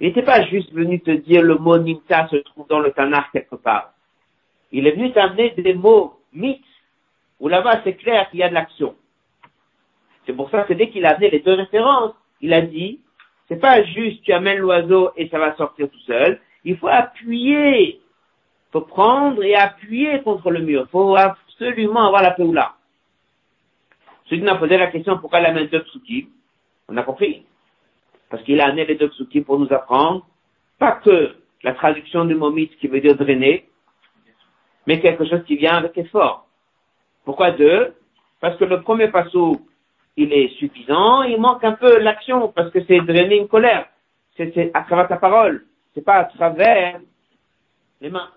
[0.00, 3.30] Il n'était pas juste venu te dire le mot Nimta se trouve dans le Tanakh
[3.34, 3.92] quelque part.
[4.72, 6.64] Il est venu t'amener des mots mythes
[7.40, 8.94] où là-bas c'est clair qu'il y a de l'action.
[10.26, 13.00] C'est pour ça que dès qu'il a amené les deux références, il a dit,
[13.48, 18.00] c'est pas juste tu amènes l'oiseau et ça va sortir tout seul, il faut appuyer,
[18.70, 22.74] faut prendre et appuyer contre le mur, faut absolument avoir la peoula.
[24.26, 26.28] Celui qui a posé la question pourquoi il amène deux psukim,
[26.88, 27.44] on a compris.
[28.28, 30.24] Parce qu'il a amené les deux psukim pour nous apprendre,
[30.78, 33.68] pas que la traduction du mot qui veut dire drainer,
[34.86, 36.46] mais quelque chose qui vient avec effort.
[37.24, 37.94] Pourquoi deux?
[38.40, 39.60] Parce que le premier passou,
[40.16, 43.86] il est suffisant, il manque un peu l'action, parce que c'est drainer une colère.
[44.36, 47.00] C'est à travers ta parole, c'est pas à travers
[48.00, 48.30] les mains.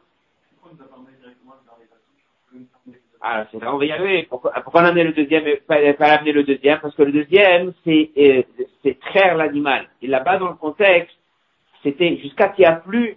[3.25, 4.27] Ah, c'est on va y arriver.
[4.29, 6.79] Pourquoi, pourquoi on a amené le deuxième et pas, amené le deuxième?
[6.81, 9.87] Parce que le deuxième, c'est euh, traire l'animal.
[10.01, 11.15] Et là-bas, dans le contexte,
[11.83, 13.15] c'était jusqu'à qu'il n'y a plus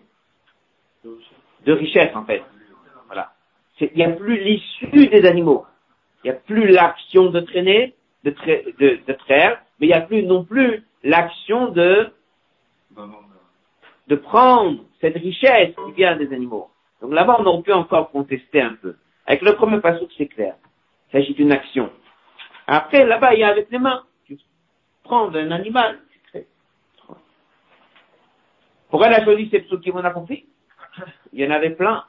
[1.64, 2.45] de richesse, en fait
[3.81, 5.66] il n'y a plus l'issue des animaux.
[6.24, 10.45] Il n'y a plus l'action de traîner, de, traire, mais il n'y a plus non
[10.45, 12.09] plus l'action de,
[14.09, 16.70] de prendre cette richesse qui vient des animaux.
[17.01, 18.97] Donc là-bas, on aurait pu encore contester un peu.
[19.27, 20.55] Avec le premier passage, c'est clair.
[21.09, 21.91] Il s'agit d'une action.
[22.66, 24.03] Après, là-bas, il y a avec les mains.
[24.24, 24.39] Tu
[25.05, 25.99] prends un animal.
[28.89, 30.47] Pourquoi elle a choisi ces psaumes qui m'ont a compris
[31.33, 32.05] Il y en avait plein.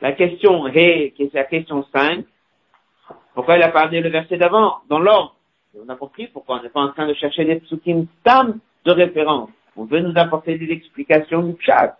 [0.00, 2.24] La question Ré, qui est la question 5,
[3.34, 5.36] pourquoi il a parlé le verset d'avant, dans l'ordre?
[5.78, 8.92] On a compris pourquoi on n'est pas en train de chercher des psukim tam de
[8.92, 9.50] référence.
[9.76, 11.96] On veut nous apporter des explications du chat.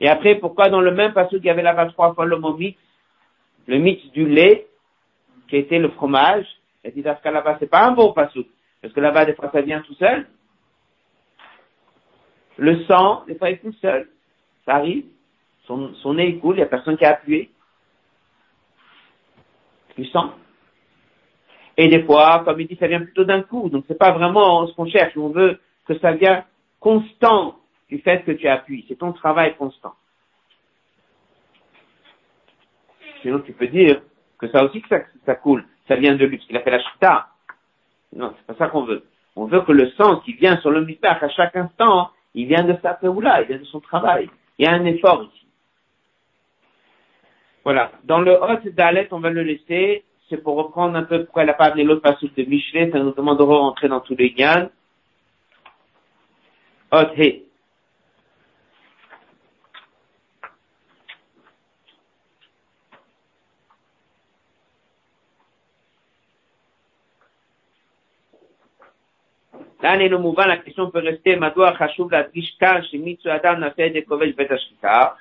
[0.00, 2.56] Et après, pourquoi dans le même passage il y avait là-bas trois fois le mot
[2.56, 2.78] mix,
[3.66, 4.66] le mix du lait,
[5.48, 6.46] qui était le fromage,
[6.82, 8.44] et dit que là-bas c'est pas un bon passage,
[8.80, 10.26] parce que là-bas des fois ça vient tout seul.
[12.56, 14.08] Le sang, des fois est tout seul,
[14.64, 15.04] ça arrive,
[15.66, 17.50] son, son nez coule, il n'y a personne qui a appuyé.
[19.96, 20.32] Du sang.
[21.76, 24.66] Et des fois, comme il dit, ça vient plutôt d'un coup, donc c'est pas vraiment
[24.66, 26.44] ce qu'on cherche, on veut que ça vienne
[26.80, 27.56] constant
[27.88, 28.84] du fait que tu appuies.
[28.88, 29.94] C'est ton travail constant.
[33.22, 34.02] Sinon, tu peux dire
[34.38, 34.88] que ça aussi que
[35.24, 35.64] ça, coule.
[35.86, 37.28] Ça vient de lui, parce qu'il a fait la chita.
[38.14, 39.04] Non, c'est pas ça qu'on veut.
[39.36, 42.64] On veut que le sang qui vient sur le mistach à chaque instant, il vient
[42.64, 44.28] de sa là, il vient de son travail.
[44.58, 45.46] Il y a un effort ici.
[47.64, 47.92] Voilà.
[48.04, 50.04] Dans le hot d'Alet, on va le laisser.
[50.28, 52.90] C'est pour reprendre un peu elle n'a pas amené l'autre passage de Michelet.
[52.90, 54.70] Ça nous demande de rentrer dans tous les gains.
[56.90, 57.44] Hot He.
[69.82, 74.36] Là, le mouvement, la question peut rester, Madoua Chashuv la Shemitsu Adam Nafeh de Kovesh
[74.36, 75.16] Betashkita.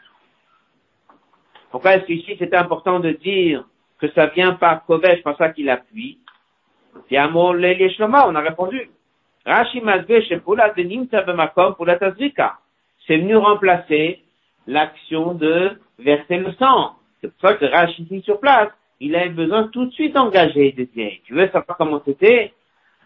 [1.72, 3.66] Pourquoi est-ce qu'ici c'est important de dire
[4.00, 6.20] que ça vient par Kovesh, par ça qu'il appuie?
[7.08, 8.90] Fiamo Leli Shloma, on a répondu.
[9.46, 9.82] Rashi.
[13.08, 14.20] C'est venu remplacer
[14.68, 16.96] l'action de verser le sang.
[17.20, 18.70] C'est pour ça que Rashi dit sur place.
[19.00, 21.12] Il a besoin tout de suite d'engager des biens.
[21.24, 22.54] Tu veux savoir comment c'était?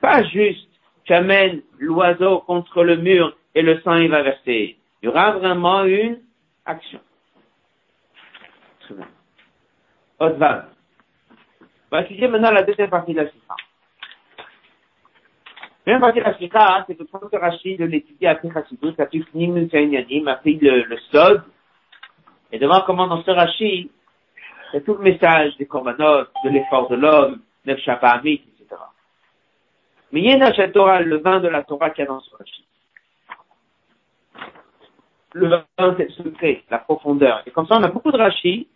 [0.02, 0.68] Pas juste
[1.06, 4.78] tu amènes l'oiseau contre le mur et le sang il va verser.
[5.02, 6.20] Il y aura vraiment une
[6.66, 7.00] action.
[10.20, 10.68] Otval.
[11.92, 13.56] On va étudier maintenant la deuxième partie de la sikha.
[15.86, 19.24] La deuxième partie de la sikha, c'est que quand Rachid l'étudier après Chassidou, ça fait
[19.34, 21.44] Nimnu Yanim, a pris le, le sod,
[22.52, 23.90] et de voir comment dans ce Rachid,
[24.72, 28.24] c'est tout le message des corbanotes, de l'effort de l'homme, Nef Shabbat
[30.16, 32.34] mais il y a Torah, le vin de la Torah qu'il y a dans ce
[32.38, 32.66] rachis.
[35.34, 35.66] Le vin,
[35.98, 37.44] c'est le secret, la profondeur.
[37.46, 38.70] Et comme ça, on a beaucoup de rachis,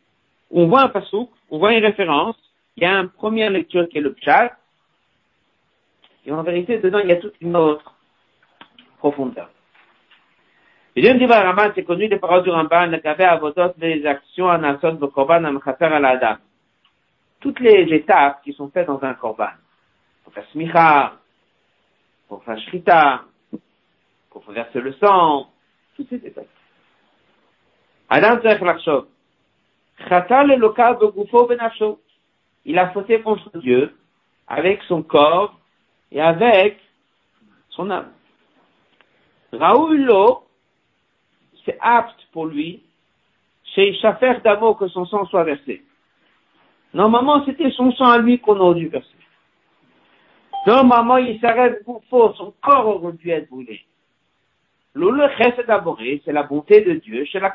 [0.52, 2.36] on voit un pasouk, on voit une référence,
[2.76, 4.52] il y a une première lecture qui est le pshat,
[6.26, 7.96] et en vérité, dedans, il y a toute une autre
[8.98, 9.50] profondeur.
[10.96, 14.46] Et Dieu dit, Raman, c'est connu des paroles du Ramban, le avait avodot des actions
[14.46, 16.40] en asot de korban en à la
[17.40, 19.52] Toutes les étapes qui sont faites dans un korban.
[20.24, 21.14] Pour faire smicha,
[22.28, 23.24] pour faire shrita,
[24.30, 25.50] pour verser le sang,
[25.96, 26.48] tous ces détails.
[28.10, 28.60] Adam Tzech
[32.66, 33.96] Il a fauté contre Dieu
[34.48, 35.60] avec son corps
[36.12, 36.80] et avec
[37.70, 38.12] son âme.
[39.54, 40.44] Raoulo,
[41.66, 42.84] c'est apte pour lui,
[43.76, 45.84] chez Chafer d'amour que son sang soit versé.
[46.94, 49.08] Normalement, c'était son sang à lui qu'on aurait dû verser.
[50.66, 53.82] Normalement, il s'arrête pour faux, son corps aurait dû être brûlé.
[54.94, 57.54] Le chesed d'aboré, c'est la bonté de Dieu, chez la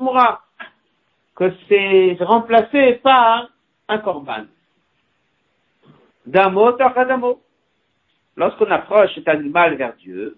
[0.00, 0.42] moura,
[1.40, 3.48] que c'est remplacé par
[3.88, 4.44] un korban.
[6.26, 7.40] Damo tachadamo.
[8.36, 10.36] Lorsqu'on approche cet animal vers Dieu,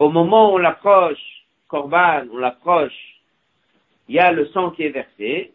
[0.00, 3.20] au moment où on l'approche, korban, on l'approche,
[4.08, 5.52] il y a le sang qui est versé,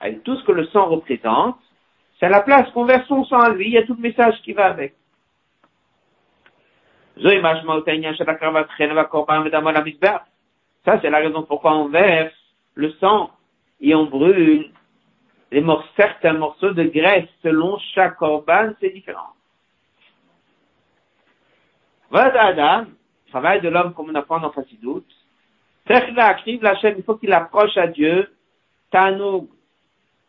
[0.00, 1.58] avec tout ce que le sang représente,
[2.20, 4.40] c'est la place qu'on verse son sang à lui, il y a tout le message
[4.42, 4.94] qui va avec.
[10.84, 12.34] Ça, c'est la raison pourquoi on verse
[12.76, 13.30] le sang
[13.80, 14.70] et on brûle
[15.50, 19.34] les morceaux, certains morceaux de graisse selon chaque corban, c'est différent.
[22.10, 22.84] Voilà
[23.28, 25.04] travail de l'homme comme on apprend dans Fassidout.
[25.88, 28.32] il faut qu'il approche à Dieu,
[28.90, 29.48] Tanoug,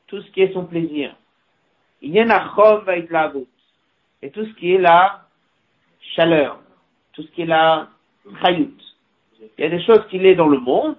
[0.08, 1.16] tout ce qui est son plaisir.
[2.02, 3.34] Il y a la
[4.22, 5.28] Et tout ce qui est la
[6.16, 6.60] chaleur,
[7.14, 7.88] tout ce qui est la
[8.41, 8.78] chayout.
[9.58, 10.98] Il y a des choses qu'il est dans le monde,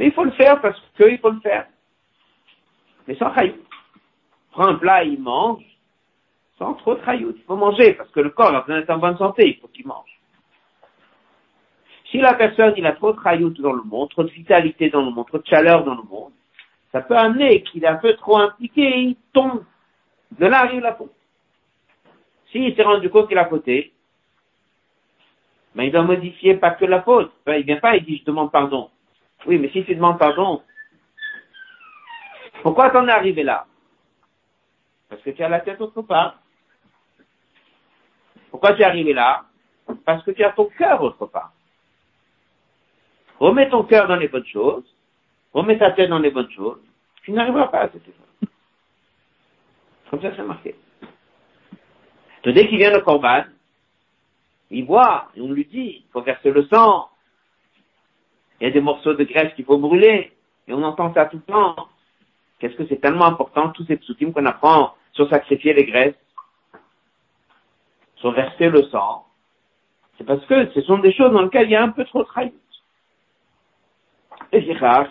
[0.00, 1.66] mais il faut le faire parce qu'il faut le faire.
[3.06, 3.62] Mais sans chayout.
[4.50, 5.62] Prends un plat, il mange,
[6.58, 7.34] sans trop de chayout.
[7.36, 9.68] Il faut manger parce que le corps a besoin d'être en bonne santé, il faut
[9.68, 10.18] qu'il mange.
[12.10, 15.02] Si la personne, il a trop de chayout dans le monde, trop de vitalité dans
[15.02, 16.32] le monde, trop de chaleur dans le monde,
[16.92, 19.64] ça peut amener qu'il est un peu trop impliqué, il tombe
[20.38, 21.12] de là arrive la faute.
[22.50, 23.92] S'il s'est rendu compte qu'il a fauté,
[25.74, 27.30] mais il doit modifier pas que la faute.
[27.44, 28.88] Ben, il vient pas et dit je demande pardon.
[29.46, 30.62] Oui, mais si tu demandes pardon,
[32.62, 33.66] pourquoi t'en es arrivé là?
[35.08, 36.38] Parce que tu as la tête autre part.
[38.50, 39.44] Pourquoi tu es arrivé là?
[40.04, 41.52] Parce que tu as ton cœur autre part.
[43.38, 44.84] Remets ton cœur dans les bonnes choses,
[45.54, 46.80] remets ta tête dans les bonnes choses,
[47.22, 48.26] tu n'arriveras pas à cet effort.
[50.10, 50.74] Comme ça, c'est marqué.
[52.44, 53.44] dès qu'il vient le corban,
[54.70, 57.08] il voit, on lui dit, il faut verser le sang,
[58.60, 60.32] il y a des morceaux de graisse qu'il faut brûler,
[60.68, 61.88] et on entend ça tout le temps.
[62.58, 66.14] Qu'est-ce que c'est tellement important, tous ces psoutim qu'on apprend sur sacrifier les graisses,
[68.16, 69.24] sur verser le sang.
[70.18, 72.22] C'est parce que ce sont des choses dans lesquelles il y a un peu trop
[72.22, 72.52] de trahi.
[74.52, 75.08] Et échange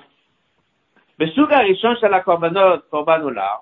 [2.04, 3.62] à la korbanot, korbanola.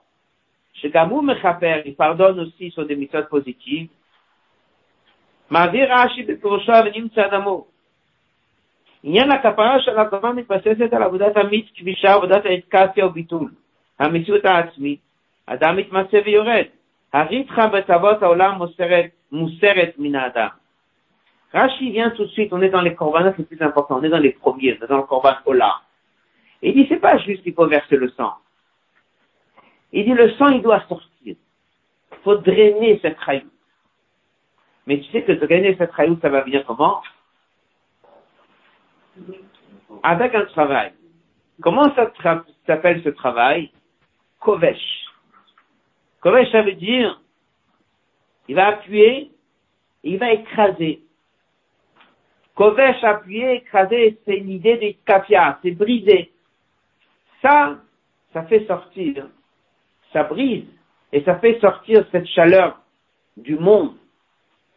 [0.73, 3.89] Chez Gamou Mechaper, il pardonne aussi sur des méthodes positives.
[5.49, 7.09] Mavir Rashi Bekurosha Venim
[9.06, 13.50] עניין הכפרה של הקורבן מתבססת על עבודת המיץ, כבישה, עבודת האדקציה וביטול,
[13.98, 15.00] המציאות העצמית,
[15.46, 16.64] אדם מתמצא ויורד.
[17.12, 20.48] הריתחה בתוות העולם מוסרת, מוסרת מן האדם.
[21.54, 24.08] Rashi vient tout de suite, on est dans les corbanotes les plus importants, on est
[24.08, 25.82] dans les premiers, on est dans le corban Ola.
[26.62, 28.32] Et il dit, c'est pas juste qu'il faut verser le sang.
[29.92, 31.08] Il dit, le sang, il doit sortir.
[31.26, 31.36] Il
[32.24, 33.52] faut drainer cette raïoute.
[34.86, 37.02] Mais tu sais que drainer cette raïoute, ça va venir comment
[40.03, 40.93] Avec un travail.
[41.61, 42.11] Comment ça
[42.65, 43.71] s'appelle ce travail?
[44.39, 45.05] Kovesh.
[46.21, 47.19] Kovesh, ça veut dire,
[48.47, 49.31] il va appuyer,
[50.03, 51.01] il va écraser.
[52.55, 56.31] Kovesh, appuyer, écraser, c'est l'idée de kafia, c'est briser.
[57.41, 57.77] Ça,
[58.33, 59.27] ça fait sortir,
[60.11, 60.65] ça brise,
[61.11, 62.79] et ça fait sortir cette chaleur
[63.35, 63.95] du monde,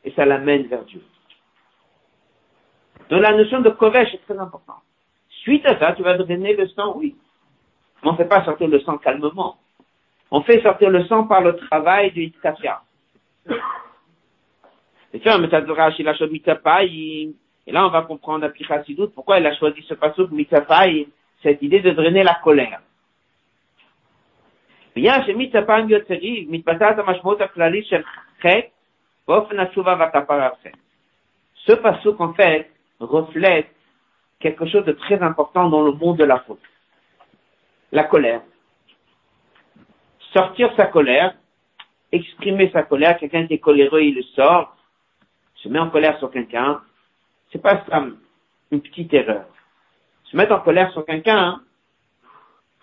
[0.05, 1.03] et ça l'amène vers Dieu.
[3.11, 4.83] Donc la notion de kovesh est très importante.
[5.43, 7.17] Suite à ça, tu vas drainer le sang, oui.
[8.03, 9.57] Mais on ne fait pas sortir le sang calmement.
[10.31, 12.83] On fait sortir le sang par le travail du Itkafia.
[15.13, 15.21] Et
[17.73, 21.09] là, on va comprendre à doute pourquoi il a choisi ce passouk mitafai,
[21.43, 22.81] cette idée de drainer la colère.
[31.67, 32.71] Ce passouk, en fait,
[33.01, 33.69] reflète
[34.39, 36.63] quelque chose de très important dans le monde de la faute.
[37.93, 38.43] La colère.
[40.33, 41.35] Sortir sa colère,
[42.13, 44.77] exprimer sa colère, quelqu'un qui est coléreux, il le sort,
[45.57, 46.81] se met en colère sur quelqu'un,
[47.51, 47.83] c'est pas
[48.71, 49.47] une petite erreur
[50.31, 51.63] se mettre en colère sur quelqu'un, hein,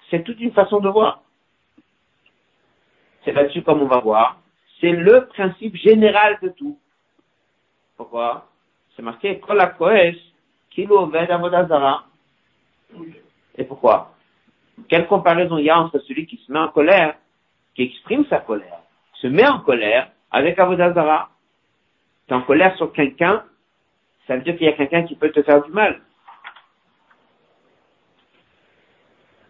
[0.09, 1.23] c'est toute une façon de voir.
[3.23, 4.39] C'est là-dessus comme on va voir.
[4.79, 6.79] C'est le principe général de tout.
[7.95, 8.49] Pourquoi?
[8.97, 9.61] C'est marqué Kol
[10.71, 12.05] Kilo Avodazara.
[13.55, 14.15] Et pourquoi?
[14.89, 17.15] Quelle comparaison il y a entre celui qui se met en colère,
[17.75, 18.79] qui exprime sa colère,
[19.13, 21.29] se met en colère avec Avodazara
[22.27, 23.43] Tu es en colère sur quelqu'un,
[24.25, 26.01] ça veut dire qu'il y a quelqu'un qui peut te faire du mal.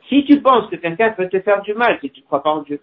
[0.09, 2.51] Si tu penses que quelqu'un peut te faire du mal, si tu ne crois pas
[2.51, 2.81] en Dieu.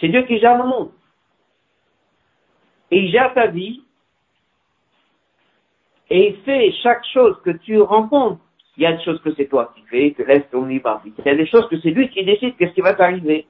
[0.00, 0.92] C'est Dieu qui gère le monde.
[2.90, 3.82] Et il gère ta vie.
[6.10, 8.40] Et il fait chaque chose que tu rencontres.
[8.76, 11.24] Il y a des choses que c'est toi qui fais, que laisse ton libre Il
[11.24, 13.46] y a des choses que c'est lui qui décide qu'est-ce qui va t'arriver.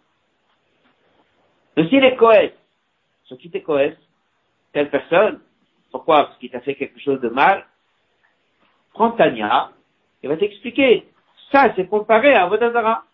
[1.77, 2.55] Mais s'il est cohérent,
[3.25, 3.95] sur qui t'es cohérent,
[4.73, 5.41] telle personne,
[5.93, 7.67] pourquoi Parce qu'il t'a fait quelque chose de mal,
[8.95, 9.71] prends Tania,
[10.23, 11.07] il va t'expliquer.
[11.53, 13.05] Ça, c'est comparé à Vodazara.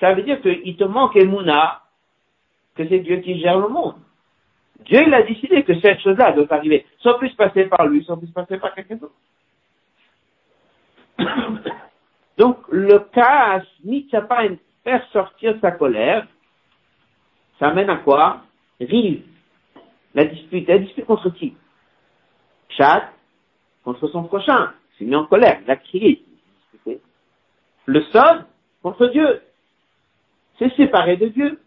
[0.00, 1.82] Ça veut dire qu'il te manque Emouna,
[2.78, 3.96] que c'est Dieu qui gère le monde.
[4.84, 8.16] Dieu, il a décidé que cette chose-là doit arriver, sans plus passer par lui, sans
[8.16, 9.14] plus passer par quelqu'un d'autre.
[12.38, 13.62] Donc, le cas,
[14.28, 14.44] pas
[14.84, 16.24] faire sortir sa colère,
[17.58, 18.42] ça amène à quoi?
[18.80, 19.24] Rive.
[20.14, 20.68] La dispute.
[20.68, 21.56] La dispute contre qui?
[22.68, 23.10] Chat,
[23.82, 26.24] contre son prochain, s'est mis en colère, il a crié.
[27.86, 28.44] Le sol
[28.82, 29.42] contre Dieu,
[30.58, 31.58] s'est séparé de Dieu,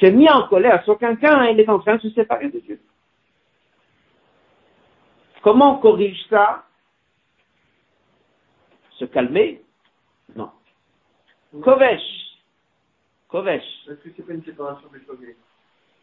[0.00, 2.58] s'est mis en colère sur quelqu'un et il est en train de se séparer de
[2.60, 2.80] Dieu.
[5.42, 6.64] Comment on corrige ça?
[8.98, 9.62] Se calmer?
[10.34, 10.50] Non.
[11.62, 12.00] Kovesh.
[13.28, 13.62] Kovesh.
[13.88, 15.36] Est-ce que c'est pas une séparation des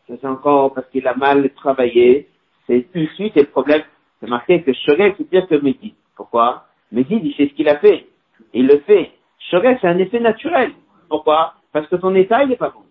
[0.08, 2.30] C'est encore parce qu'il a mal travaillé.
[2.68, 3.84] C'est ici, c'est le problème
[4.22, 5.96] c'est marqué que Shogeg, c'est pire que Médid.
[6.16, 6.68] Pourquoi?
[6.92, 8.08] Médid, il sait ce qu'il a fait.
[8.54, 9.12] Il le fait.
[9.50, 10.74] Shogeg, c'est un effet naturel.
[11.10, 11.56] Pourquoi?
[11.72, 12.84] Parce que son état, il n'est pas bon.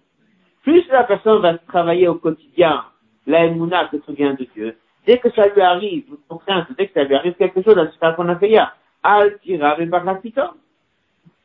[0.62, 2.84] Plus la personne va travailler au quotidien,
[3.26, 6.04] la émouna, que tout vient de Dieu, dès que ça lui arrive,
[6.76, 9.76] dès que ça lui arrive quelque chose, c'est qu'on a fait hier, al tira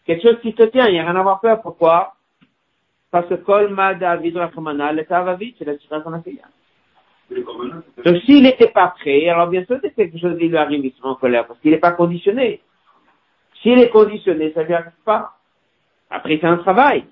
[0.06, 1.62] quelque chose qui te tient, il n'y a rien à avoir peur.
[1.62, 2.14] Pourquoi?
[3.10, 6.48] Parce que Kolma David Rachmana, l'état va vite, c'est la situation qu'on a fait hier.
[8.06, 11.02] Donc s'il n'était pas prêt, alors bien sûr c'est quelque chose lui arrive, il se
[11.02, 12.62] met en colère, parce qu'il n'est pas conditionné.
[13.62, 15.32] S'il est conditionné, ça ne lui arrive pas.
[16.10, 17.06] Après, c'est un travail.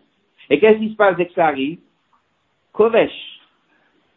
[0.50, 1.80] Et qu'est-ce qui se passe dès que ça arrive?
[2.74, 3.40] Kovesh.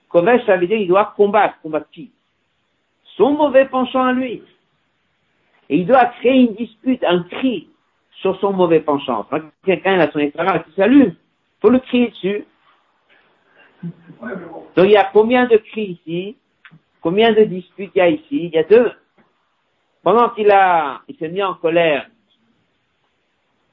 [0.09, 2.11] Kovesh, ça veut dire qu'il doit combattre, combattre qui?
[3.17, 4.43] Son mauvais penchant à lui.
[5.69, 7.69] Et il doit créer une dispute, un cri
[8.21, 9.27] sur son mauvais penchant.
[9.31, 11.15] Quand quelqu'un a son éclairage qui s'allume,
[11.61, 12.45] faut le crier dessus.
[13.83, 16.37] Donc il y a combien de cris ici?
[17.01, 18.25] Combien de disputes il y a ici?
[18.31, 18.91] Il y a deux.
[20.03, 22.07] Pendant qu'il a, il s'est mis en colère,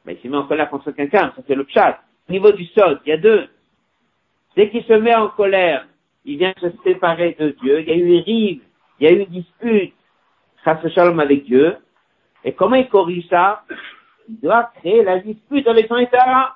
[0.06, 2.02] mais il s'est mis en colère contre quelqu'un, ça c'est le chat.
[2.28, 3.48] Au niveau du sol, il y a deux.
[4.56, 5.88] Dès qu'il se met en colère,
[6.26, 7.82] il vient se séparer de Dieu.
[7.82, 8.62] Il y a eu rive,
[9.00, 9.94] il y a eu dispute,
[10.64, 11.78] chasse shalom avec Dieu.
[12.44, 13.64] Et comment il corrige ça?
[14.30, 16.56] Il doit créer la dispute avec son état.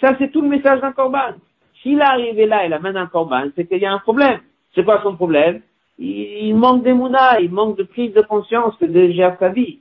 [0.00, 1.34] Ça, c'est tout le message d'un corban.
[1.82, 4.40] S'il est arrivé là et la main d'un corban, c'est qu'il y a un problème.
[4.74, 5.62] C'est quoi son problème?
[5.98, 9.80] Il, manque d'émouna, il manque de prise de conscience de gérer sa vie.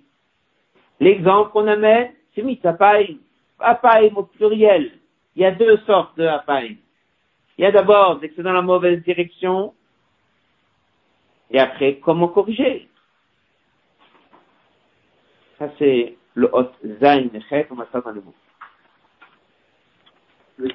[1.00, 3.18] L'exemple qu'on amène, c'est mitzapaï.
[3.60, 4.92] Apaï au pluriel.
[5.38, 6.78] Il y a deux sortes de apaï.
[7.60, 9.76] Il y a d'abord, dès que c'est dans la mauvaise direction,
[11.52, 12.90] et après, comment corriger?
[15.60, 17.30] Ça, c'est le hot zain
[17.70, 18.34] on va ça dans le mot.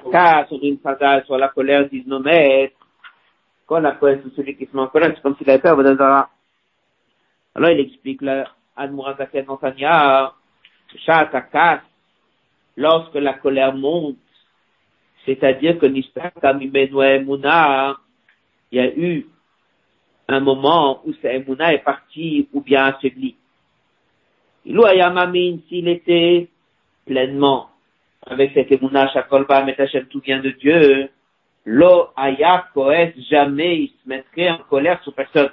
[0.09, 2.77] Car sur une fatale, sur la colère, disent nos maîtres,
[3.65, 6.29] quand la colère, c'est celui qui se met en colère, c'est comme s'il avait Avodazara.
[7.53, 10.33] Alors il explique là, Admurazaken Nantania,
[11.05, 11.81] Shatakas,
[12.77, 14.22] lorsque la colère monte,
[15.25, 17.97] c'est-à-dire que Nistaka Mimenoe Mouna,
[18.71, 19.27] il y a eu
[20.27, 23.35] un moment où sa Emouna est partie ou bien affaiblie.
[24.65, 26.47] Ilou Ayamamin, s'il était
[27.05, 27.69] pleinement
[28.25, 31.09] avec cette Emouna, Shakolba, Metachem, tout vient de Dieu,
[31.65, 35.51] Lo Aya Koes, jamais il se mettrait en colère sur personne.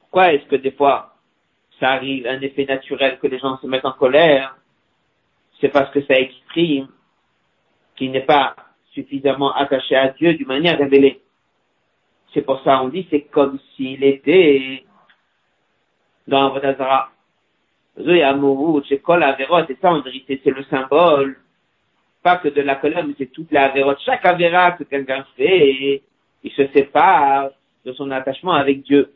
[0.00, 1.11] Pourquoi est-ce que des fois,
[1.82, 4.56] ça arrive, un effet naturel que les gens se mettent en colère?
[5.60, 6.86] C'est parce que ça exprime
[7.96, 8.54] qu'il n'est pas
[8.92, 11.20] suffisamment attaché à Dieu d'une manière révélée.
[12.32, 14.84] C'est pour ça on dit c'est comme s'il était
[16.28, 17.10] dans Vodazara.
[18.00, 21.36] Zoé Amourou, chez Kol Averot, et ça en vérité c'est le symbole,
[22.22, 23.96] pas que de la colère, mais c'est toute la Averot.
[24.06, 26.00] Chaque Avera que quelqu'un fait,
[26.44, 27.50] il se sépare
[27.84, 29.12] de son attachement avec Dieu.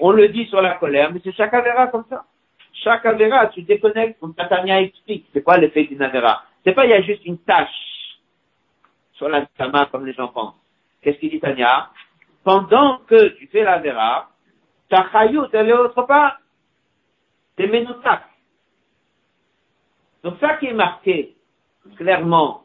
[0.00, 2.24] On le dit sur la colère, mais c'est chaque Avera comme ça.
[2.72, 6.42] Chaque Avera, tu déconnectes, comme Tatania explique, c'est quoi l'effet d'une Avera.
[6.64, 7.68] C'est pas il y a juste une tâche
[9.12, 10.54] sur la main comme les gens pensent.
[11.02, 11.90] Qu'est-ce qu'il dit Tania
[12.42, 14.30] Pendant que tu fais la vera,
[14.88, 16.38] ta chayout, elle est autre part.
[17.56, 18.22] T'es ménotak.
[20.22, 21.36] Donc ça qui est marqué
[21.96, 22.64] clairement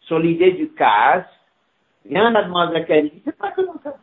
[0.00, 1.26] sur l'idée du casse,
[2.04, 3.96] vient la demande laquelle il dit, c'est pas que dans ça.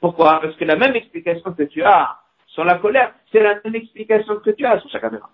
[0.00, 0.40] Pourquoi?
[0.40, 2.18] Parce que la même explication que tu as
[2.48, 5.30] sur la colère, c'est la même explication que tu as sur chaque caméra.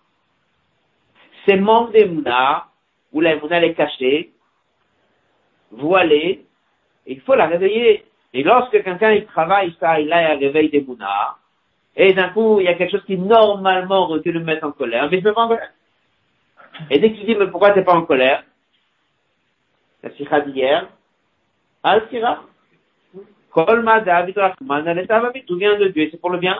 [1.46, 2.66] C'est manque d'émouna,
[3.12, 4.32] où la émouna elle est cachée,
[5.72, 6.46] voilée,
[7.07, 8.05] il faut la réveiller.
[8.32, 11.36] Et lorsque quelqu'un il travaille ça, il a un réveil des Mouna,
[11.94, 14.72] et d'un coup, il y a quelque chose qui normalement aurait dû le mettre en
[14.72, 15.59] colère, mais je me.
[16.90, 18.44] Et dès qu'il dit, mais pourquoi t'es pas en colère?
[20.02, 20.88] La sikha d'hier,
[21.82, 22.44] al sira
[23.50, 25.06] Kolma David Rahman,
[25.46, 26.56] tout vient de Dieu, c'est pour le bien.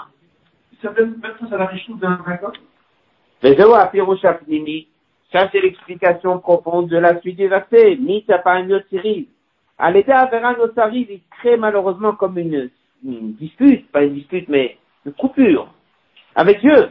[0.83, 2.53] Ça peut mettre face à la richesse d'un raccord?
[3.43, 7.97] Mais ça c'est l'explication profonde de la suite des versets.
[7.97, 8.25] Ni
[8.91, 9.29] Siri.
[9.79, 12.71] À l'état Veranotari, il crée malheureusement comme une,
[13.05, 15.69] une dispute, pas une dispute, mais une coupure
[16.35, 16.91] avec Dieu.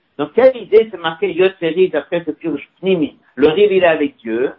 [0.17, 4.53] Donc quelle idée c'est marqué Yotseri d'après ce Pnimi Le rive il est avec Dieu,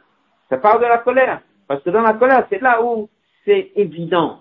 [0.49, 1.41] ça parle de la colère.
[1.69, 3.09] Parce que dans la colère, c'est là où
[3.45, 4.41] c'est évident.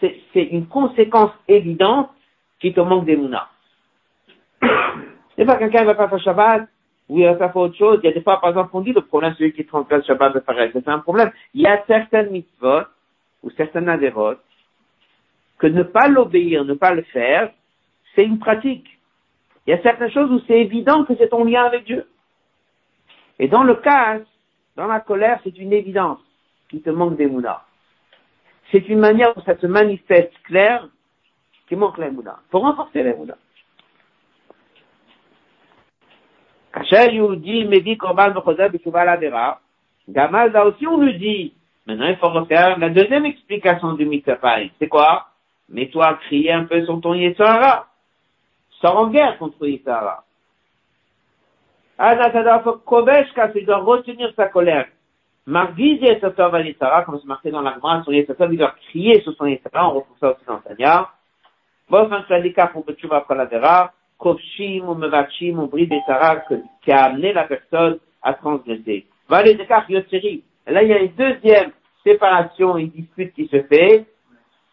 [0.00, 2.10] C'est une conséquence évidente
[2.60, 3.48] qui te manque des mounas.
[5.36, 6.68] C'est pas quelqu'un ne va pas faire Shabbat,
[7.10, 8.00] ou il ça fait autre chose.
[8.02, 10.34] Il y a des fois, par exemple, on dit le problème, celui qui transgresse Shabbat
[10.34, 11.30] de Fares, c'est un problème.
[11.52, 12.84] Il y a certaines mitzvot,
[13.42, 14.40] ou certaines adérotes,
[15.58, 17.50] que ne pas l'obéir, ne pas le faire,
[18.14, 18.95] c'est une pratique.
[19.66, 22.06] Il y a certaines choses où c'est évident que c'est ton lien avec Dieu.
[23.38, 24.20] Et dans le cas,
[24.76, 26.20] dans la colère, c'est une évidence
[26.68, 27.62] qui te manque des mounas.
[28.70, 30.88] C'est une manière où ça se manifeste clair
[31.68, 32.38] qui manque les mounas.
[32.50, 33.36] Pour renforcer les mounas.
[40.08, 41.54] Gamal, là aussi on lui dit,
[41.86, 44.58] maintenant il faut refaire la deuxième explication du mitzvah.
[44.78, 45.28] C'est quoi?
[45.68, 47.86] Mets-toi à crier un peu sur ton Yetzara.
[48.80, 50.24] Sors en guerre contre Yetzara.
[51.98, 54.86] Anatada Kobeshka, tu dois retenir sa colère.
[55.46, 59.20] Marguise Yetzara va Yetzara, comme c'est marqué dans la grâce, son Yetzara, il doit crier
[59.22, 61.08] sur son Yetzara, on retrouve ça aussi dans Tanya.
[61.88, 63.92] Bon, un syndicat pour que tu vas la Ladera.
[64.18, 65.88] Kofshim ou Mevachim ou Bri
[66.82, 69.06] qui a amené la personne à transgresser.
[69.28, 70.42] Va les écarts Yotseri.
[70.66, 71.70] Là, il y a une deuxième
[72.02, 74.06] séparation, une dispute qui se fait.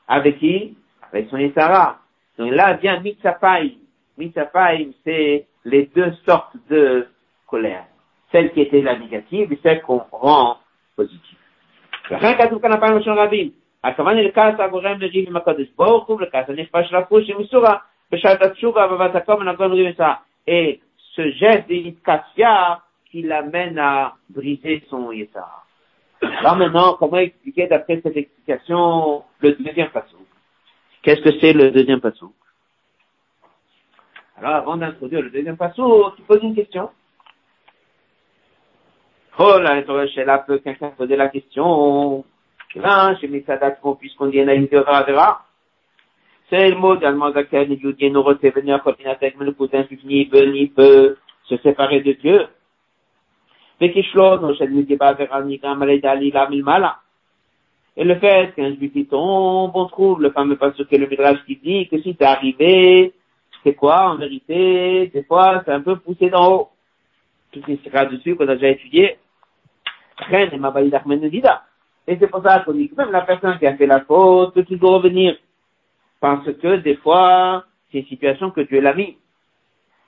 [0.08, 0.78] Avec qui?
[1.12, 1.99] Avec son Yetzara.
[2.38, 3.72] Donc là vient Mitzapaim.
[4.18, 7.07] Mitzapaim, c'est les deux sortes de
[7.47, 7.84] colère.
[8.32, 10.57] Celle qui était la négative et celle qu'on rend
[10.97, 11.39] positive.
[12.11, 13.51] לכן כתוב כאן הפעם ראשון רבים.
[13.84, 17.76] הכוונה לכעס הגורם לריב עם הקדוש ברוך הוא, לכעס הנכפה של הפוש עם מסורה,
[20.47, 20.80] et
[21.14, 25.64] ce geste d'Itkassia qui l'amène à briser son Yetzara.
[26.22, 30.12] Alors maintenant, comment expliquer d'après cette explication le deuxième passage
[31.03, 32.28] Qu'est-ce que c'est le deuxième passage
[34.44, 35.78] Alors avant d'introduire le deuxième passage,
[36.18, 36.89] tu poses une question.
[39.39, 42.26] Oh là, là peut quelqu'un poser la question.
[42.76, 45.46] Là, chez Misadat, puisqu'on dit Naïm de Ravera,
[46.50, 50.26] c'est le mot lequel les Judiens nous venir avec le cousin ni
[50.68, 51.16] peut,
[51.46, 52.46] se séparer de Dieu.
[53.80, 53.88] Et
[58.04, 61.88] le fait qu'un juif tombe, on trouve le fameux passage que le Midrash qui dit
[61.88, 63.14] que si c'est arrivé,
[63.64, 66.70] c'est quoi en vérité Des fois, c'est un peu poussé d'en haut.
[67.51, 69.18] Tout ce qui sera dessus qu'on a déjà étudié.
[70.32, 74.53] Et c'est pour ça qu'on dit que même la personne qui a fait la faute
[74.53, 75.38] peut toujours revenir.
[76.20, 79.18] Parce que des fois, c'est une situation que Dieu l'a mis.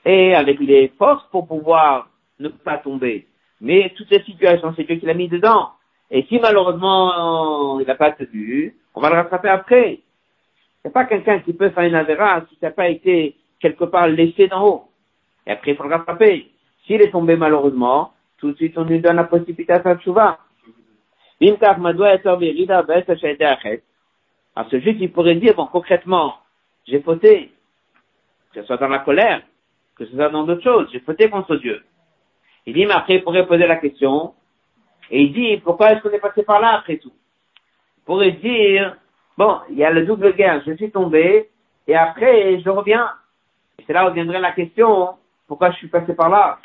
[0.06, 3.28] Et avec les forces pour pouvoir ne pas tomber.
[3.62, 5.72] Mais toutes ces situations, c'est Dieu qui l'a mis dedans.
[6.12, 10.00] Et si malheureusement il n'a pas tenu, on va le rattraper après.
[10.84, 13.36] C'est pas quelqu'un qui peut faire une avéra si ça n'a pas été
[13.66, 14.84] quelque part laissé d'en haut.
[15.48, 16.52] Et après, il faut le rattraper.
[16.86, 20.38] S'il est tombé malheureusement, tout de suite, on lui donne la possibilité à faire tchouva.
[21.42, 21.48] À
[24.70, 26.36] ce juif, il pourrait dire, bon, concrètement,
[26.88, 27.52] j'ai fauté,
[28.54, 29.42] que ce soit dans la colère,
[29.96, 31.84] que ce soit dans d'autres choses, j'ai fauté contre Dieu.
[32.68, 34.36] Il dit, mais après, il pourrait poser la question,
[35.10, 37.14] et il dit, pourquoi est-ce qu'on est passé par là après tout?
[37.98, 38.96] Il pourrait dire,
[39.38, 41.50] bon, il y a le double guerre, je suis tombé,
[41.88, 43.10] et après, je reviens.
[43.80, 45.16] Et c'est là où viendrait la question,
[45.48, 46.60] pourquoi je suis passé par là?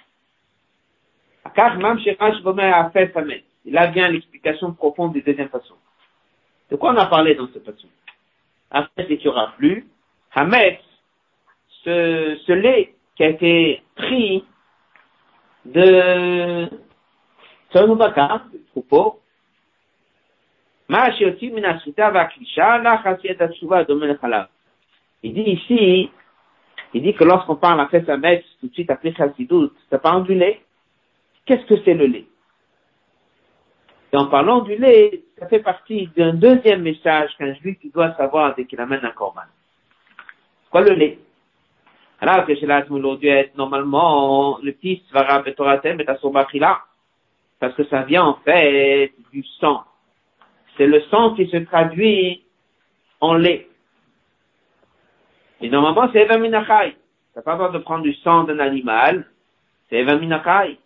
[3.66, 5.74] Et là vient l'explication profonde du deuxième façon.
[6.70, 7.90] De quoi on a parlé dans ce passage
[8.70, 9.86] Après, qu'il n'y aura plus.
[10.34, 10.80] Hametz,
[11.84, 14.44] ce, ce lait qui a été pris
[15.64, 16.68] de
[17.72, 19.20] Tsonoubaka, du troupeau,
[25.22, 26.10] il dit ici,
[26.92, 30.24] il dit que lorsqu'on parle après sa messe, tout de suite après Chassidut, ça parle
[30.24, 30.60] du lait.
[31.46, 32.26] Qu'est-ce que c'est le lait?
[34.12, 38.54] Et en parlant du lait, ça fait partie d'un deuxième message qu'un juif doit savoir
[38.56, 39.42] dès qu'il amène un corban.
[40.70, 41.18] Quoi le lait?
[42.20, 46.80] Alors que chez être normalement, le petit va Betoratem et à son là,
[47.58, 49.84] parce que ça vient en fait du sang.
[50.76, 52.42] C'est le sang qui se traduit
[53.20, 53.69] en lait.
[55.60, 56.96] Et normalement, c'est Eva Minachai.
[57.34, 59.26] T'as pas besoin de prendre du sang d'un animal.
[59.88, 60.78] C'est Eva Minachai.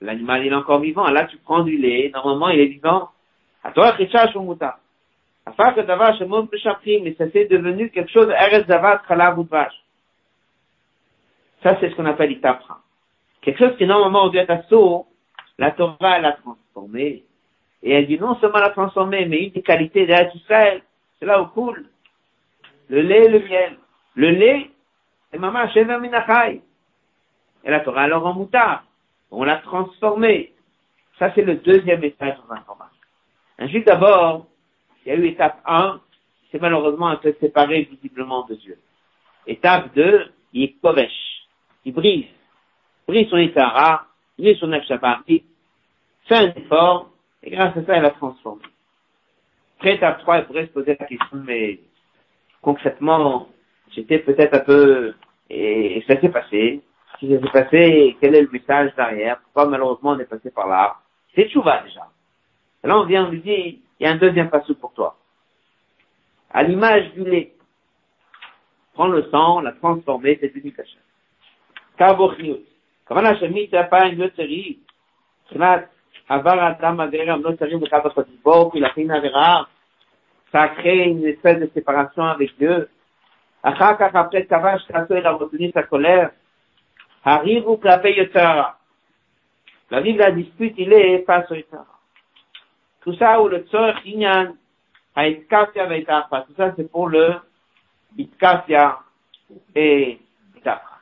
[0.00, 1.08] L'animal, il est encore vivant.
[1.08, 2.10] Là, tu prends du lait.
[2.14, 3.10] Normalement, il est vivant.
[3.64, 4.78] À toi, Richa Shumuta.
[5.44, 6.46] Afin que Davar Shemon
[7.02, 8.28] mais ça c'est devenu quelque chose,
[11.62, 12.80] Ça, c'est ce qu'on appelle l'itapra.
[13.40, 15.06] Quelque chose qui, normalement, on doit être assaut,
[15.58, 17.24] la Torah, elle a transformé.
[17.82, 20.82] Et elle dit non seulement l'a transformé, mais une des qualités d'Eretz Israël,
[21.18, 21.86] c'est là où coule.
[22.88, 23.76] Le lait et le miel.
[24.18, 24.68] Le lait,
[25.30, 26.60] c'est maman Sheva Minachai.
[27.62, 28.82] Et la Torah, alors en moutard.
[29.30, 30.52] On l'a transformé.
[31.20, 32.90] Ça, c'est le deuxième étage dans un combat.
[33.60, 34.48] Un d'abord,
[35.06, 36.00] il y a eu étape 1,
[36.50, 38.76] c'est malheureusement un peu séparé visiblement de Dieu.
[39.46, 41.46] Étape 2, il est kovesh,
[41.84, 42.26] il brise.
[43.06, 44.06] brise son Itara,
[44.36, 45.44] brise son Nefshabari,
[46.26, 47.10] fait un effort,
[47.44, 48.62] et grâce à ça, elle a transformé.
[49.76, 51.78] Après étape 3, elle pourrait se poser la question, mais
[52.62, 53.48] concrètement,
[53.91, 55.13] j'étais peut-être un peu,
[55.49, 56.81] et, ça s'est passé.
[57.19, 60.67] Si ça s'est passé, quel est le message derrière Pourquoi malheureusement on est passé par
[60.67, 60.95] là
[61.35, 62.07] C'est Chouva déjà.
[62.83, 65.15] là on vient, on lui dit, il y a un deuxième passage pour toi.
[66.51, 67.53] À l'image du lait,
[68.93, 70.97] prends le sang, la transformer, c'est une cachet.
[71.97, 72.65] Kavochniut.
[73.05, 74.77] הכוונה שמיתה פעם לא צריך,
[75.41, 75.85] מבחינת
[76.29, 79.63] עבר האדם הגרם לא צריך בקו הקדוש ברוך הוא להכין עבירה,
[80.53, 82.87] ça crée une espèce de séparation avec Dieu.
[83.62, 83.96] après
[84.46, 86.30] Kavash, Kato, il a retenu sa colère.
[87.24, 88.78] Harivu klapé Yotara.
[89.90, 91.86] La vie de la dispute, il est face au Yotara.
[93.02, 94.54] Tout ça, où le Tzor, Inyan,
[95.16, 96.42] Haitkafia, Veitapa.
[96.42, 97.34] Tout ça, c'est pour le
[98.16, 99.00] Itkafia
[99.74, 100.20] et
[100.56, 101.00] Itapa.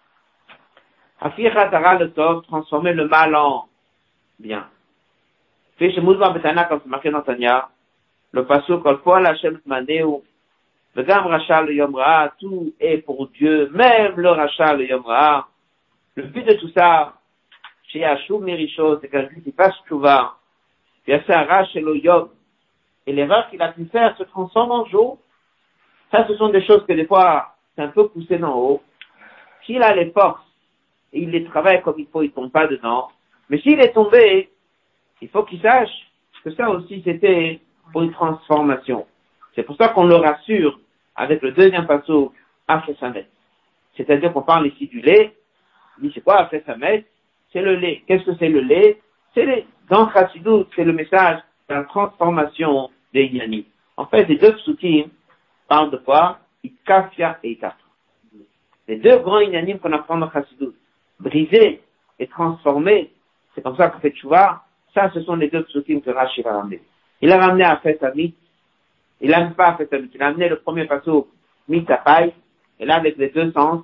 [1.21, 3.69] Afira, Tara, le Tov, transformer le mal en
[4.39, 4.69] bien.
[5.79, 7.69] Fait chez Mouzman Betana, comme c'est marqué dans Tanya,
[8.33, 10.23] le passo, kol poal Hashem, Maneu,
[10.97, 15.47] le gam rachat le yomra, tout est pour Dieu, même le rachat le yomra.
[16.15, 17.13] Le but de tout ça,
[17.89, 20.37] chez Hachou Mericho, c'est qu'un juif qui passe Tchouva,
[21.07, 22.31] il fait un rach chez le yom,
[23.07, 25.19] et l'erreur qu'il a pu faire se transforme en jour.
[26.11, 28.83] Ça, ce sont des choses que des fois, c'est un peu poussé d'en haut.
[29.67, 30.41] S'il a les forces,
[31.13, 33.09] et il les travaille comme il faut, il tombe pas dedans.
[33.51, 34.49] Mais s'il est tombé,
[35.21, 36.11] il faut qu'il sache
[36.43, 37.61] que ça aussi c'était
[37.93, 39.07] pour une transformation.
[39.55, 40.81] C'est pour ça qu'on le rassure
[41.17, 42.33] avec le deuxième passo,
[43.01, 43.27] Samet.
[43.97, 45.35] C'est-à-dire qu'on parle ici du lait.
[45.99, 47.05] Il dit c'est quoi Samet
[47.53, 48.03] C'est le lait.
[48.07, 49.01] Qu'est-ce que c'est le lait?
[49.35, 53.65] C'est le Dans Chassidut, c'est le message de la transformation des Yanim.
[53.97, 55.09] En fait, les deux psukim
[55.69, 56.39] parlent de quoi?
[56.63, 57.79] Ikafia et Ikafra.
[58.89, 60.73] Les deux grands Yanim qu'on apprend dans Chassidut
[61.19, 61.81] brisé
[62.19, 63.11] et transformé.
[63.55, 64.63] C'est comme ça qu'on fait Tchouva.
[64.95, 66.81] Ça, ce sont les deux psukim que Rachid a ramené.
[67.21, 68.35] Il a ramené à Fetamit.
[69.21, 70.11] Il n'a pas à Fetamit.
[70.15, 71.29] Il a amené le premier passo,
[71.69, 72.35] Mitapai.
[72.79, 73.83] Et là, avec les deux sens,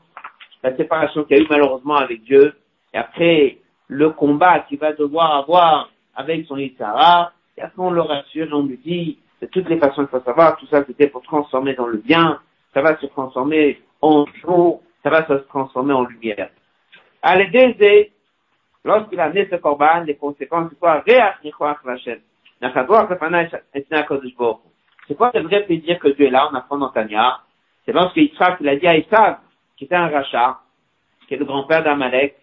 [0.62, 2.54] la séparation qu'il y a eu malheureusement avec Dieu.
[2.92, 3.58] Et après,
[3.88, 7.32] le combat qu'il va devoir avoir avec son Yitzhara.
[7.56, 10.24] Et après, on le rassure et on lui dit, de toutes les façons qu'il faut
[10.24, 12.40] savoir, tout ça c'était pour transformer dans le bien.
[12.74, 14.82] Ça va se transformer en jour.
[15.02, 16.50] Ça va se transformer en lumière.
[17.22, 18.12] À l'aider,
[18.84, 21.02] lorsqu'il a amené ce corban, les conséquences, c'est quoi?
[21.86, 22.20] Hachem.
[25.12, 26.48] C'est quoi le vrai plaisir que Dieu est là?
[26.50, 27.40] On apprend dans Tanya.
[27.84, 29.40] C'est lorsque Yitzhak, il a dit à Isaac,
[29.76, 30.60] qui était un rachat,
[31.28, 32.34] qui est le grand-père d'Amalek,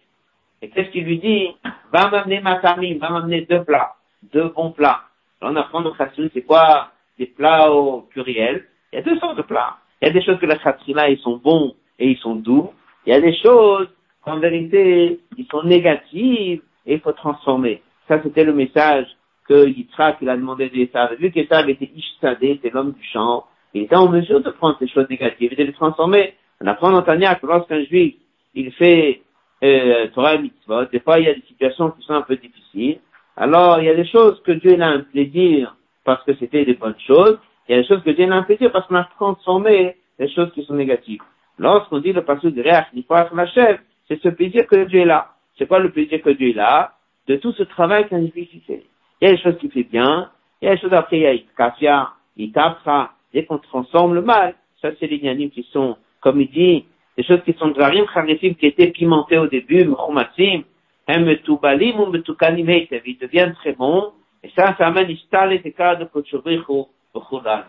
[0.62, 1.48] et qu'est-ce qu'il lui dit?
[1.92, 3.96] Va m'amener ma famille, va m'amener deux plats,
[4.32, 5.00] deux bons plats.
[5.42, 6.92] On apprend dans Khatsoul, c'est quoi?
[7.18, 8.64] Des plats au pluriel.
[8.92, 9.78] Il y a deux sortes de plats.
[10.00, 12.70] Il y a des choses que la là, ils sont bons et ils sont doux.
[13.04, 13.88] Il y a des choses
[14.26, 17.82] en vérité, ils sont négatifs et il faut transformer.
[18.06, 19.08] Ça, c'était le message
[19.50, 21.16] que Yitzhak, il a demandé d'Esav.
[21.18, 24.86] Vu qu'Esav était Ishsadé, c'était l'homme du champ, il était en mesure de prendre ces
[24.86, 26.34] choses négatives et de les transformer.
[26.60, 28.14] On apprend dans Tania que lorsqu'un juif,
[28.54, 29.22] il fait
[29.64, 32.36] euh, Torah et Mitzvot, des fois il y a des situations qui sont un peu
[32.36, 33.00] difficiles.
[33.36, 36.74] Alors, il y a des choses que Dieu a un plaisir parce que c'était des
[36.74, 37.38] bonnes choses.
[37.68, 40.28] Il y a des choses que Dieu a un plaisir parce qu'on a transformé les
[40.32, 41.22] choses qui sont négatives.
[41.58, 42.86] Lorsqu'on dit le passage de Réach,
[43.34, 45.32] la chef, c'est ce plaisir que Dieu est là.
[45.58, 46.92] C'est quoi le plaisir que Dieu est là
[47.26, 48.84] De tout ce travail qu'un individu fait.
[49.20, 51.22] Il y a des choses qui fait bien, il y a des choses après, il
[51.22, 55.62] y a Kafia, il tapera, dès qu'on transforme le mal, ça c'est les yanimes qui
[55.72, 56.84] sont, comme il dit,
[57.16, 60.64] des choses qui sont dvarim charifim qui étaient pimentées au début, mchumasim,
[61.06, 64.12] hem metubalim ou metukanim ils deviennent très bons,
[64.42, 67.64] et ça, ça amène istal et de kotshovichu b'chudan.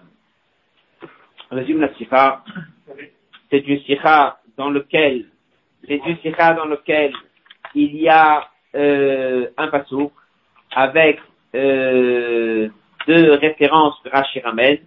[1.52, 2.43] Résume la sikha.
[3.49, 5.26] C'est du sikha dans lequel
[5.86, 7.12] c'est du sikha dans lequel
[7.76, 10.14] il y a euh, un pasouk
[10.74, 11.20] avec
[11.56, 12.70] euh,
[13.08, 14.80] deux références que Rashi ramène.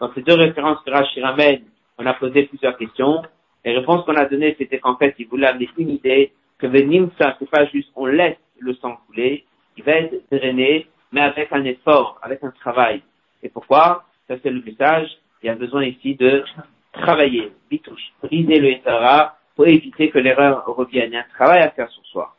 [0.00, 1.62] Dans ces deux références que Rashi ramène,
[1.98, 3.22] on a posé plusieurs questions.
[3.64, 7.36] Les réponses qu'on a données, c'était qu'en fait, il voulait amener une idée que Venimsa,
[7.38, 9.44] c'est pas juste on laisse le sang couler,
[9.76, 13.02] il va être drainé, mais avec un effort, avec un travail.
[13.42, 14.04] Et pourquoi?
[14.28, 15.08] Ça, c'est le message.
[15.42, 16.44] Il y a besoin ici de
[16.92, 21.10] travailler, bitouche, briser le Etara, pour éviter que l'erreur revienne.
[21.10, 22.34] Il y a un travail à faire sur soi.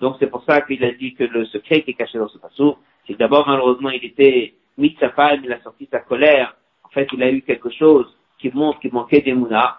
[0.00, 2.38] Donc c'est pour ça qu'il a dit que le secret qui est caché dans ce
[2.38, 2.74] passage,
[3.08, 6.54] c'est d'abord malheureusement il était mis sa femme, il a sorti sa colère.
[6.84, 8.06] En fait, il a eu quelque chose
[8.38, 9.78] qui montre qu'il manquait des mounas.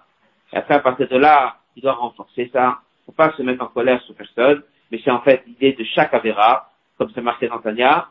[0.52, 2.80] Et après, à partir de là, il doit renforcer ça.
[3.06, 4.62] Faut pas se mettre en colère sur personne,
[4.92, 8.10] mais c'est en fait l'idée de chaque avéra, comme c'est marqué dans Tania.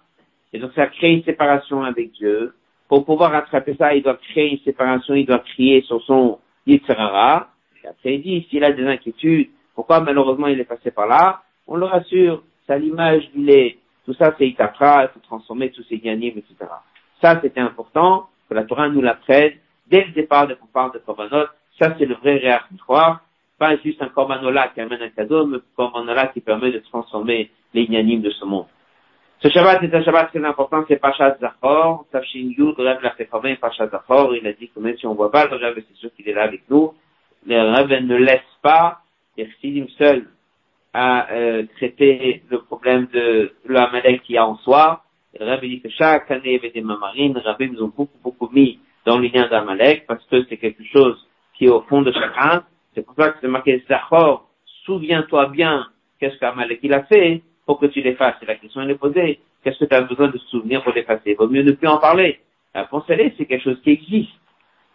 [0.52, 2.54] Et donc ça crée une séparation avec Dieu.
[2.88, 7.48] Pour pouvoir rattraper ça, il doit créer une séparation, il doit crier sur son Yitzhara.
[7.84, 11.42] Et après, il dit, s'il a des inquiétudes, pourquoi malheureusement il est passé par là?
[11.66, 13.78] On le rassure, c'est à l'image du lait.
[14.08, 16.54] Tout ça, c'est itapra, il faut transformer tous ces ganim, etc.
[17.20, 19.52] Ça, c'était important que la Torah nous l'apprenne
[19.86, 21.44] dès le départ de qu'on parle de korbanot.
[21.78, 22.62] Ça, c'est le vrai réach
[23.58, 27.50] pas juste un corbanola qui amène un cadeau, mais un corbanola qui permet de transformer
[27.74, 28.64] les ganim de ce monde.
[29.42, 33.28] Ce Shabbat est un Shabbat très important, c'est Pachat Zachor, Tafshin Yud, Rev l'a fait
[33.60, 36.10] Pachat Zachor, il a dit que même si on voit pas le Rev, c'est sûr
[36.14, 36.94] qu'il est là avec nous,
[37.46, 39.00] le Rev ne laisse pas
[39.36, 40.24] les chassidim seuls
[40.92, 45.02] à euh, traiter le problème de le qu'il y a en soi.
[45.38, 48.78] Rev dit que chaque année avait des mamarines, les rabbins nous ont beaucoup, beaucoup mis
[49.04, 52.64] dans liens d'Amalek parce que c'est quelque chose qui est au fond de chacun.
[52.94, 54.48] C'est pour ça que c'est marqué Zachor,
[54.84, 55.86] souviens-toi bien
[56.18, 58.36] qu'est-ce qu'Amalek il a fait, pour que tu l'effaces.
[58.46, 61.34] La question est posée, qu'est-ce que tu as besoin de souvenir pour l'effacer?
[61.34, 62.40] Vaut mieux ne plus en parler.
[62.74, 64.32] La pensée, c'est quelque chose qui existe.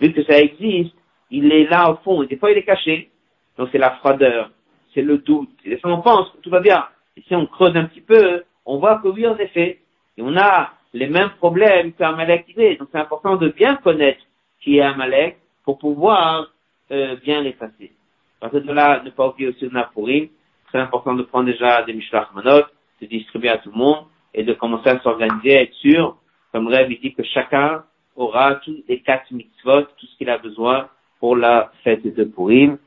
[0.02, 0.96] Vu que ça existe,
[1.30, 3.10] il est là au fond, des fois il est caché.
[3.58, 4.50] Donc c'est la froideur,
[4.94, 5.50] c'est le doute.
[5.66, 6.86] Et on pense que tout va bien.
[7.18, 9.80] Et si on creuse un petit peu, on voit que oui, en effet,
[10.18, 12.76] et on a les mêmes problèmes qu'Amalek est.
[12.78, 14.22] Donc c'est important de bien connaître
[14.62, 16.48] qui est Amalek pour pouvoir
[16.91, 17.91] euh, bien l'effacer.
[18.39, 20.28] Parce que de là, ne pas oublier aussi le Napurim,
[20.68, 22.66] très important de prendre déjà des Mishlach Manot,
[23.02, 26.18] de distribuer à tout le monde et de commencer à s'organiser, à être sûr,
[26.52, 27.84] comme rêve, dit que chacun
[28.16, 30.89] aura tous les quatre mitzvot, tout ce qu'il a besoin
[31.20, 32.78] pour la fête de Purim.